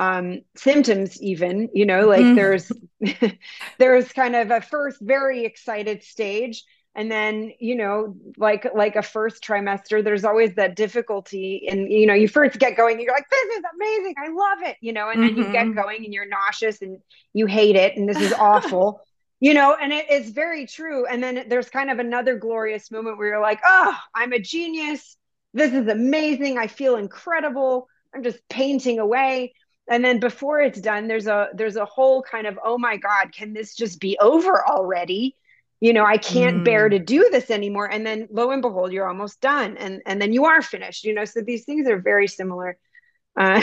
[0.00, 2.36] um, symptoms even you know like mm-hmm.
[2.36, 2.70] there's
[3.78, 6.64] there's kind of a first very excited stage
[6.94, 12.06] and then you know like like a first trimester there's always that difficulty and you
[12.06, 15.08] know you first get going you're like this is amazing i love it you know
[15.08, 15.36] and mm-hmm.
[15.36, 15.80] then you get mm-hmm.
[15.80, 16.98] going and you're nauseous and
[17.32, 19.00] you hate it and this is awful
[19.40, 21.06] you know and it, it's very true.
[21.06, 25.16] And then there's kind of another glorious moment where you're like oh i'm a genius.
[25.54, 26.58] This is amazing.
[26.58, 27.88] I feel incredible.
[28.14, 29.54] I'm just painting away.
[29.90, 33.32] And then before it's done there's a there's a whole kind of oh my god
[33.32, 35.36] can this just be over already?
[35.80, 36.64] You know i can't mm.
[36.64, 37.86] bear to do this anymore.
[37.86, 39.76] And then lo and behold you're almost done.
[39.76, 41.24] And and then you are finished you know?
[41.24, 42.76] So these things are very similar
[43.38, 43.62] uh,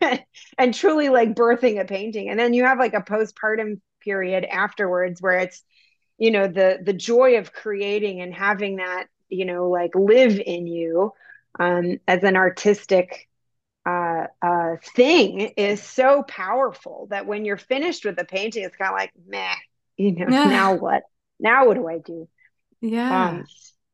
[0.58, 2.28] and truly like birthing a painting.
[2.28, 5.62] And then you have like a postpartum period afterwards where it's
[6.18, 10.66] you know the the joy of creating and having that you know like live in
[10.66, 11.12] you
[11.58, 13.28] um, as an artistic
[13.86, 18.92] uh, uh, thing is so powerful that when you're finished with the painting it's kind
[18.92, 19.54] of like meh
[20.00, 20.44] you know yeah.
[20.48, 21.02] now what?
[21.38, 22.28] Now what do i do?
[22.80, 23.28] Yeah.
[23.28, 23.44] Um,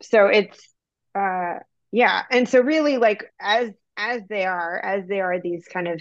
[0.03, 0.69] so it's
[1.15, 1.59] uh
[1.91, 2.23] yeah.
[2.31, 6.01] And so really like as as they are as they are these kind of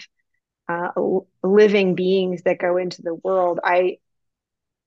[0.68, 0.90] uh,
[1.44, 3.98] living beings that go into the world i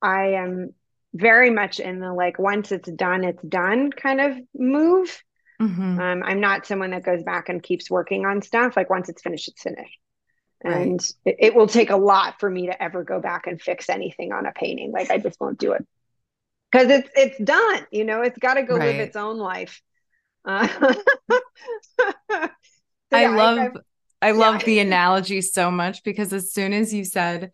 [0.03, 0.73] i am
[1.15, 5.23] very much in the like once it's done it's done kind of move.
[5.61, 5.99] Mm-hmm.
[5.99, 8.77] um, i'm not someone that goes back and keeps working on stuff.
[8.77, 9.99] Like once it's finished it's finished.
[10.65, 10.87] Right.
[10.87, 13.89] and it, it will take a lot for me to ever go back and fix
[13.89, 14.93] anything on a painting.
[14.93, 15.85] Like i just won't do it.
[16.71, 18.23] Because it's it's done you know?
[18.23, 18.97] It's got to go right.
[18.97, 19.83] live its own life.
[20.45, 21.41] Uh, so
[23.13, 23.71] I yeah, love I,
[24.21, 24.67] I love yeah.
[24.67, 27.53] the analogy so much because as soon as you said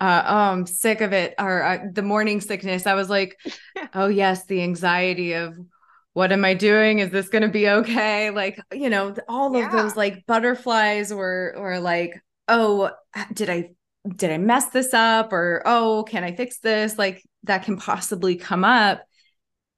[0.00, 3.38] uh, oh, I'm sick of it, or uh, the morning sickness, I was like,
[3.94, 5.56] oh, yes, the anxiety of
[6.12, 6.98] what am I doing?
[6.98, 8.30] Is this going to be okay?
[8.30, 9.66] Like, you know, all yeah.
[9.66, 12.14] of those like butterflies or, or like,
[12.48, 12.90] oh,
[13.32, 13.70] did I,
[14.06, 15.32] did I mess this up?
[15.32, 16.98] Or, oh, can I fix this?
[16.98, 19.02] Like, that can possibly come up.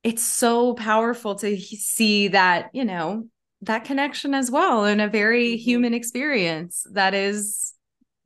[0.02, 3.28] It's so powerful to see that, you know,
[3.62, 5.62] that connection as well in a very mm-hmm.
[5.62, 7.74] human experience that is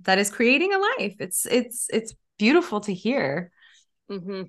[0.00, 3.50] that is creating a life it's it's it's beautiful to hear
[4.10, 4.42] mm-hmm.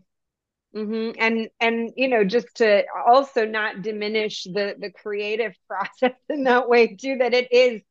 [0.75, 1.11] Mm-hmm.
[1.19, 6.67] and and you know just to also not diminish the the creative process in that
[6.67, 7.81] way too that it is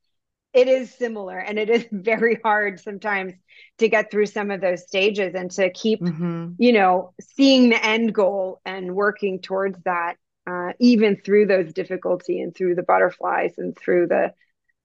[0.53, 3.33] it is similar and it is very hard sometimes
[3.79, 6.51] to get through some of those stages and to keep mm-hmm.
[6.59, 10.17] you know seeing the end goal and working towards that
[10.47, 14.33] uh, even through those difficulty and through the butterflies and through the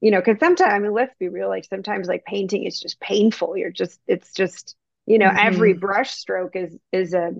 [0.01, 2.99] you know because sometimes i mean let's be real like sometimes like painting is just
[2.99, 3.57] painful.
[3.57, 5.47] You're just it's just you know mm-hmm.
[5.47, 7.31] every brush stroke is is a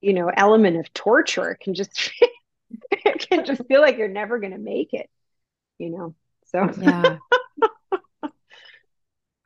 [0.00, 1.50] you know element of torture.
[1.50, 2.12] It can just
[2.90, 5.10] it can just feel like you're never going to make it
[5.78, 6.14] you know
[6.46, 6.70] so.
[6.80, 7.18] Yeah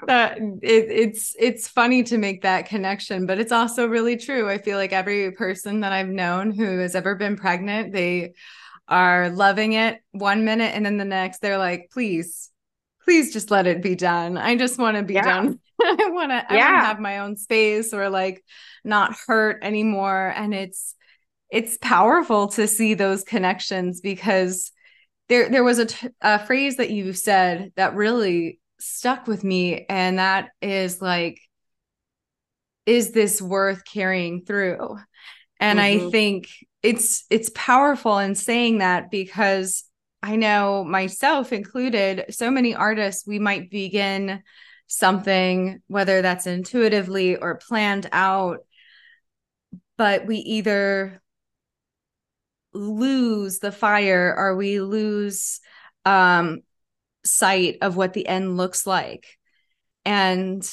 [0.07, 4.59] that it, it's it's funny to make that connection but it's also really true i
[4.59, 8.35] feel like every person that i've known who has ever been pregnant they
[8.89, 12.51] are loving it one minute and then the next they're like please
[13.05, 15.25] please just let it be done i just want to be yeah.
[15.25, 16.69] done i want to yeah.
[16.69, 18.45] i want to have my own space or like
[18.85, 20.95] not hurt anymore and it's
[21.51, 24.73] it's powerful to see those connections because
[25.29, 29.87] there there was a, t- a phrase that you said that really stuck with me
[29.89, 31.41] and that is like
[32.85, 34.99] is this worth carrying through
[35.59, 36.07] and mm-hmm.
[36.07, 36.49] i think
[36.83, 39.85] it's it's powerful in saying that because
[40.27, 44.43] I know myself included, so many artists, we might begin
[44.89, 48.59] something, whether that's intuitively or planned out,
[49.97, 51.23] but we either
[52.73, 55.61] lose the fire or we lose
[56.05, 56.63] um,
[57.27, 59.27] sight of what the end looks like.
[60.05, 60.69] And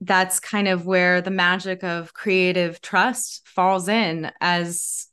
[0.00, 5.06] that's kind of where the magic of creative trust falls in as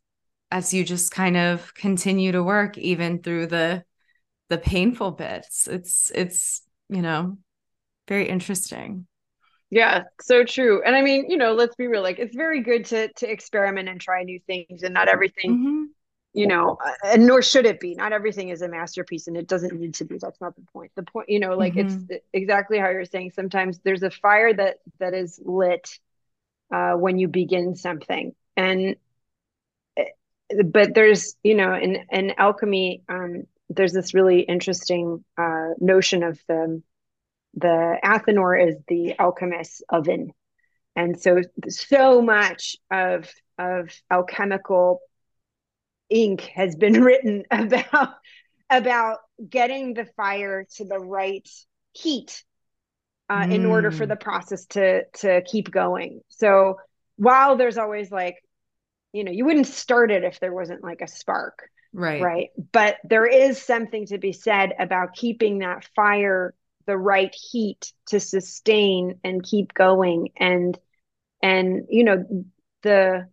[0.50, 3.84] as you just kind of continue to work even through the
[4.50, 7.38] the painful bits it's it's you know
[8.08, 9.06] very interesting
[9.70, 12.86] yeah so true and i mean you know let's be real like it's very good
[12.86, 15.84] to to experiment and try new things and not everything mm-hmm.
[16.38, 17.96] You know uh, and nor should it be.
[17.96, 20.18] Not everything is a masterpiece and it doesn't need to be.
[20.18, 20.92] That's not the point.
[20.96, 22.12] The point you know like mm-hmm.
[22.12, 26.00] it's exactly how you're saying sometimes there's a fire that that is lit
[26.74, 28.36] uh, when you begin something.
[28.56, 28.96] And
[30.66, 36.40] but there's you know in in alchemy um, there's this really interesting uh, notion of
[36.48, 36.82] the
[37.56, 40.32] the athanor is the alchemist's oven.
[40.96, 45.02] And so so much of of alchemical
[46.10, 48.16] ink has been written about
[48.70, 51.48] about getting the fire to the right
[51.94, 52.44] heat
[53.30, 53.54] uh, mm.
[53.54, 54.10] in order for mm.
[54.10, 56.78] the process to to keep going so
[57.16, 58.36] while there's always like
[59.14, 62.98] you know you wouldn't start it if there wasn't like a spark right right but
[63.04, 66.54] there is something to be said about keeping that fire
[66.86, 70.78] the right heat to sustain and keep going and
[71.42, 72.26] and you know
[72.84, 73.28] the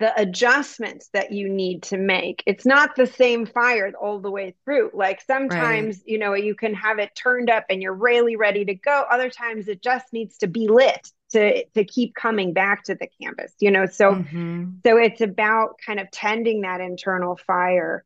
[0.00, 2.42] the adjustments that you need to make.
[2.46, 4.90] It's not the same fire all the way through.
[4.94, 6.06] Like sometimes right.
[6.06, 9.04] you know you can have it turned up and you're really ready to go.
[9.08, 13.08] Other times it just needs to be lit to to keep coming back to the
[13.22, 13.86] campus you know?
[13.86, 14.70] So mm-hmm.
[14.84, 18.04] so it's about kind of tending that internal fire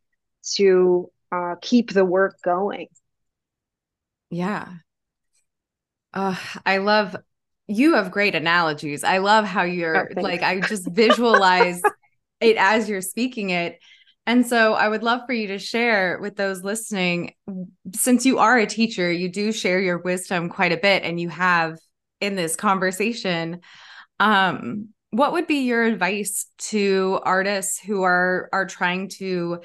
[0.57, 2.89] to uh, keep the work going.
[4.31, 4.69] Yeah.
[6.13, 6.37] Uh,
[6.67, 7.17] I love
[7.67, 9.05] you have great analogies.
[9.05, 11.81] I love how you're oh, like I just visualize
[12.41, 13.79] it as you're speaking it.
[14.27, 17.35] And so I would love for you to share with those listening
[17.95, 21.29] since you are a teacher, you do share your wisdom quite a bit and you
[21.29, 21.79] have
[22.21, 23.61] in this conversation
[24.21, 29.61] um what would be your advice to artists who are are trying to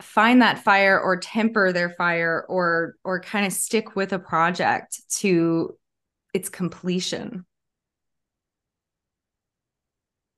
[0.00, 5.00] find that fire or temper their fire or or kind of stick with a project
[5.08, 5.76] to
[6.32, 7.44] its completion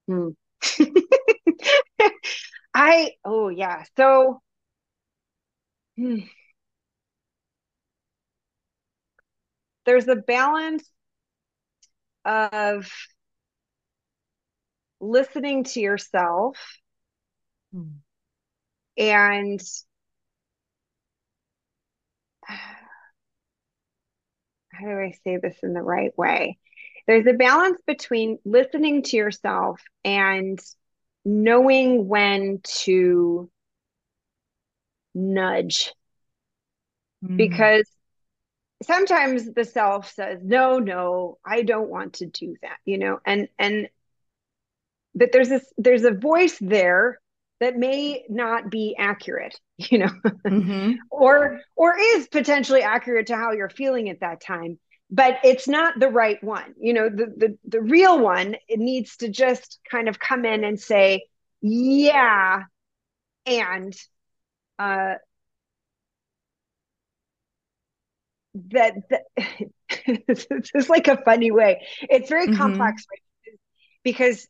[0.07, 0.29] hmm.
[2.75, 4.41] i oh yeah so
[5.97, 6.21] hmm.
[9.85, 10.89] there's a balance
[12.25, 12.91] of
[15.01, 16.57] listening to yourself
[17.73, 17.89] hmm.
[18.97, 19.61] and
[24.73, 26.59] how do I say this in the right way?
[27.07, 30.59] There's a balance between listening to yourself and
[31.25, 33.51] knowing when to
[35.15, 35.93] nudge.
[37.25, 37.37] Mm.
[37.37, 37.89] Because
[38.83, 43.49] sometimes the self says, no, no, I don't want to do that, you know, and,
[43.59, 43.89] and,
[45.15, 47.21] but there's this, there's a voice there
[47.63, 50.11] that may not be accurate you know
[50.47, 50.93] mm-hmm.
[51.11, 54.79] or or is potentially accurate to how you're feeling at that time
[55.11, 59.17] but it's not the right one you know the the, the real one it needs
[59.17, 61.25] to just kind of come in and say
[61.61, 62.63] yeah
[63.47, 63.95] and
[64.79, 65.15] uh
[68.55, 69.23] that, that
[70.07, 72.57] it's like a funny way it's very mm-hmm.
[72.57, 73.07] complex
[74.03, 74.47] because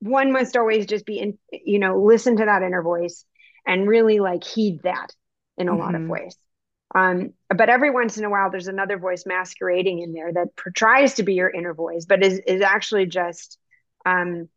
[0.00, 3.24] one must always just be in you know listen to that inner voice
[3.66, 5.12] and really like heed that
[5.56, 5.80] in a mm-hmm.
[5.80, 6.10] lot of mm-hmm.
[6.10, 6.36] ways
[6.94, 11.14] um, but every once in a while there's another voice masquerading in there that tries
[11.14, 13.58] to be your inner voice but is is actually just
[14.06, 14.48] um,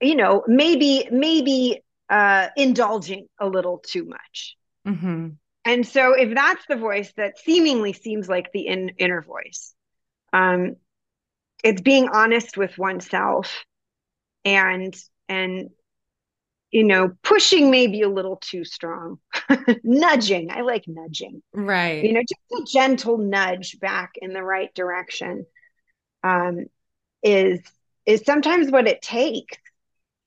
[0.00, 4.56] you know maybe maybe uh, indulging a little too much
[4.86, 5.28] mm-hmm.
[5.64, 9.74] and so if that's the voice that seemingly seems like the in, inner voice
[10.32, 10.76] um,
[11.64, 13.64] it's being honest with oneself
[14.44, 14.96] and
[15.28, 15.70] and
[16.70, 19.18] you know pushing maybe a little too strong.
[19.84, 20.50] Nudging.
[20.50, 21.42] I like nudging.
[21.52, 22.04] Right.
[22.04, 25.46] You know just a gentle nudge back in the right direction
[26.24, 26.66] um
[27.22, 27.60] is
[28.06, 29.56] is sometimes what it takes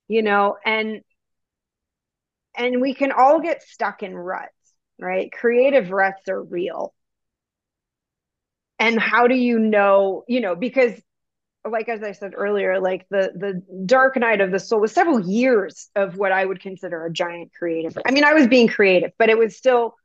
[0.08, 1.02] you know and
[2.56, 4.54] and we can all get stuck in ruts
[5.02, 5.32] right?
[5.32, 6.94] Creative ruts are real.
[8.80, 10.94] And how do you know you know because
[11.70, 15.20] like as I said earlier, like the the dark night of the soul was several
[15.20, 17.98] years of what I would consider a giant creative.
[18.06, 19.96] I mean, I was being creative, but it was still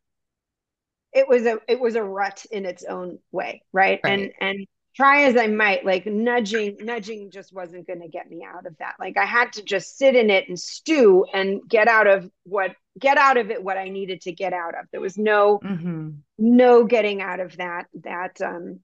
[1.13, 4.01] it was a it was a rut in its own way, right?
[4.05, 4.13] right.
[4.13, 8.45] And and try as I might, like nudging nudging just wasn't going to get me
[8.47, 8.97] out of that.
[9.01, 12.75] Like I had to just sit in it and stew and get out of what
[12.99, 14.87] get out of it what I needed to get out of.
[14.93, 16.11] There was no mm-hmm.
[16.39, 18.81] no getting out of that that um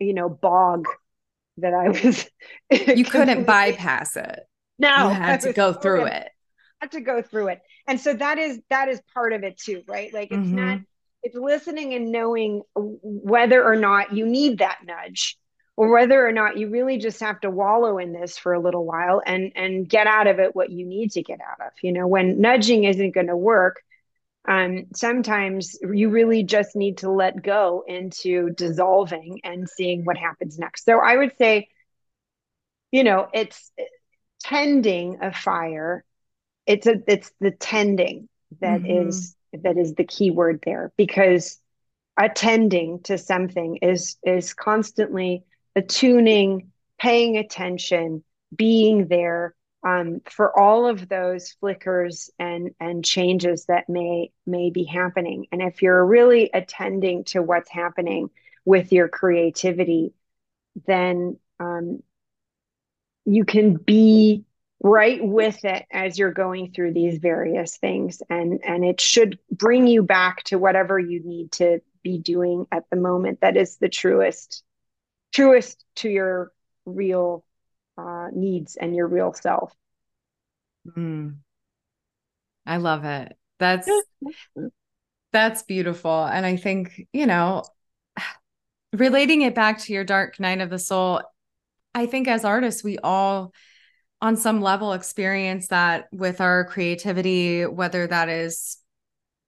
[0.00, 0.86] you know bog
[1.58, 2.28] that I was.
[2.96, 4.40] you couldn't bypass it.
[4.78, 6.28] No, you had to go through it.
[6.80, 9.82] Had to go through it, and so that is that is part of it too,
[9.86, 10.12] right?
[10.12, 10.56] Like it's mm-hmm.
[10.56, 10.80] not.
[11.22, 15.38] It's listening and knowing whether or not you need that nudge,
[15.76, 18.84] or whether or not you really just have to wallow in this for a little
[18.84, 21.72] while and and get out of it what you need to get out of.
[21.82, 23.82] You know, when nudging isn't going to work,
[24.46, 30.58] um, sometimes you really just need to let go into dissolving and seeing what happens
[30.58, 30.84] next.
[30.84, 31.68] So I would say,
[32.90, 33.72] you know, it's
[34.42, 36.04] tending a fire.
[36.66, 38.28] It's a it's the tending
[38.60, 39.08] that mm-hmm.
[39.08, 41.58] is that is the key word there because
[42.20, 46.70] attending to something is is constantly attuning,
[47.00, 48.22] paying attention,
[48.54, 49.54] being there,
[49.84, 55.46] um, for all of those flickers and and changes that may may be happening.
[55.52, 58.30] And if you're really attending to what's happening
[58.64, 60.14] with your creativity
[60.86, 62.02] then um,
[63.24, 64.44] you can be
[64.82, 68.22] right with it as you're going through these various things.
[68.28, 72.84] And and it should bring you back to whatever you need to be doing at
[72.90, 74.62] the moment that is the truest
[75.32, 76.52] truest to your
[76.84, 77.44] real
[77.96, 79.72] uh, needs and your real self.
[80.96, 81.36] Mm.
[82.66, 83.36] I love it.
[83.58, 83.88] That's
[85.32, 86.24] that's beautiful.
[86.24, 87.64] And I think, you know,
[88.92, 91.22] relating it back to your dark night of the soul,
[91.94, 93.52] I think as artists, we all
[94.20, 98.78] on some level experience that with our creativity, whether that is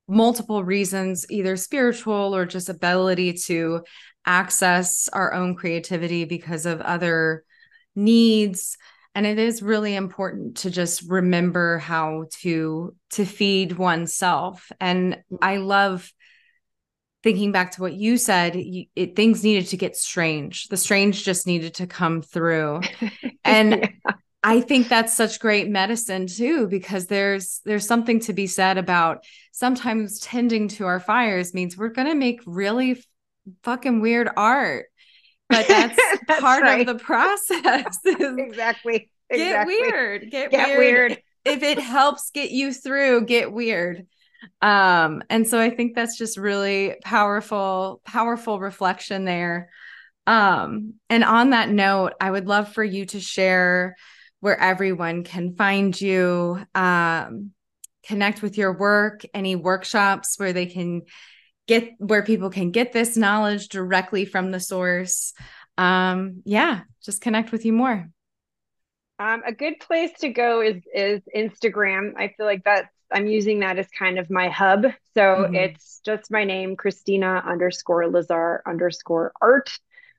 [0.08, 3.82] multiple reasons, either spiritual or just ability to
[4.24, 7.44] access our own creativity because of other
[7.96, 8.76] needs.
[9.14, 14.70] And it is really important to just remember how to to feed oneself.
[14.80, 16.12] And i love
[17.22, 20.68] thinking back to what you said you, it, things needed to get strange.
[20.68, 22.82] The strange just needed to come through.
[23.44, 24.12] And yeah.
[24.42, 29.24] i think that's such great medicine too because there's there's something to be said about
[29.52, 33.02] sometimes tending to our fires means we're going to make really
[33.62, 34.86] fucking weird art
[35.48, 36.80] but that's, that's part right.
[36.80, 37.98] of the process.
[38.04, 39.10] exactly.
[39.30, 39.80] Get exactly.
[39.80, 40.30] weird.
[40.30, 41.10] Get, get weird.
[41.10, 41.22] weird.
[41.44, 44.06] if it helps get you through, get weird.
[44.62, 49.70] Um, and so I think that's just really powerful, powerful reflection there.
[50.26, 53.96] Um, and on that note, I would love for you to share
[54.40, 57.52] where everyone can find you, um,
[58.04, 61.02] connect with your work, any workshops where they can
[61.66, 65.32] get where people can get this knowledge directly from the source.
[65.78, 68.08] Um yeah just connect with you more.
[69.18, 72.12] Um, a good place to go is is instagram.
[72.16, 74.84] I feel like that's i'm using that as kind of my hub.
[75.14, 75.54] So mm-hmm.
[75.54, 79.70] it's just my name krisztina underscore lazar underscore art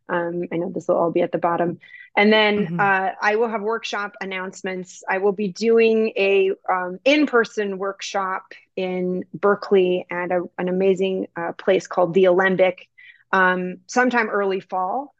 [0.09, 1.79] um, I know this will all be at the bottom.
[2.15, 2.79] And then mm-hmm.
[2.79, 5.03] uh, I will have workshop announcements.
[5.07, 11.51] I will be doing a um, in-person workshop in Berkeley at a, an amazing uh,
[11.53, 12.87] place called the Alembic
[13.31, 15.13] um, sometime early fall.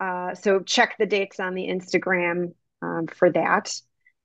[0.00, 3.72] Uh, so check the dates on the Instagram um, for that.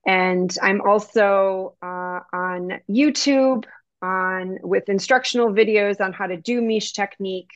[0.05, 3.65] And I'm also uh, on YouTube
[4.01, 7.51] on with instructional videos on how to do Mische technique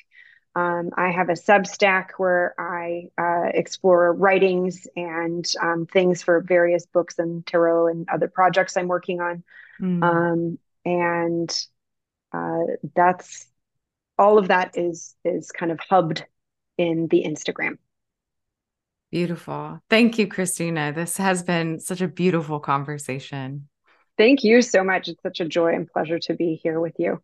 [0.56, 6.86] um, I have a Substack where I uh, explore writings and um, things for various
[6.86, 9.44] books and tarot and other projects I'm working on.
[9.82, 10.04] Mm.
[10.04, 11.66] Um, and
[12.32, 13.48] uh, that's
[14.18, 16.24] all of that is is kind of hubbed
[16.78, 17.78] in the Instagram.
[19.12, 19.80] Beautiful.
[19.90, 20.94] Thank you, Krisztina.
[20.94, 23.70] This has been such a beautiful conversation.
[24.18, 25.08] Thank you so much.
[25.08, 27.22] It's such a joy and pleasure to be here with you.